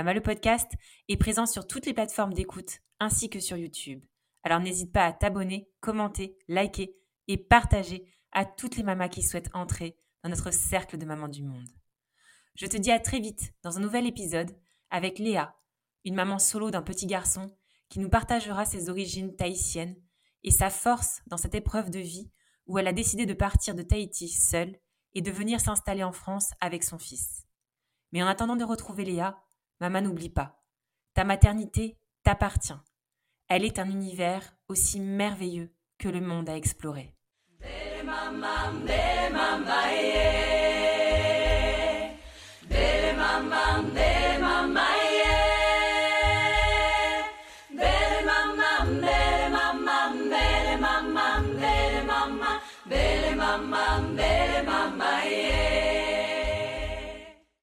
[0.00, 0.72] Mama le podcast
[1.08, 4.02] est présent sur toutes les plateformes d'écoute ainsi que sur YouTube.
[4.44, 6.96] Alors n'hésite pas à t'abonner, commenter, liker
[7.28, 11.42] et partager à toutes les mamas qui souhaitent entrer dans notre cercle de mamans du
[11.42, 11.68] monde.
[12.54, 14.56] Je te dis à très vite dans un nouvel épisode
[14.88, 15.54] avec Léa,
[16.06, 17.54] une maman solo d'un petit garçon
[17.90, 19.96] qui nous partagera ses origines tahitiennes
[20.44, 22.30] et sa force dans cette épreuve de vie
[22.66, 24.80] où elle a décidé de partir de Tahiti seule
[25.12, 27.44] et de venir s'installer en France avec son fils.
[28.12, 29.38] Mais en attendant de retrouver Léa,
[29.80, 30.62] maman n'oublie pas,
[31.14, 32.78] ta maternité t'appartient.
[33.48, 37.14] Elle est un univers aussi merveilleux que le monde à explorer.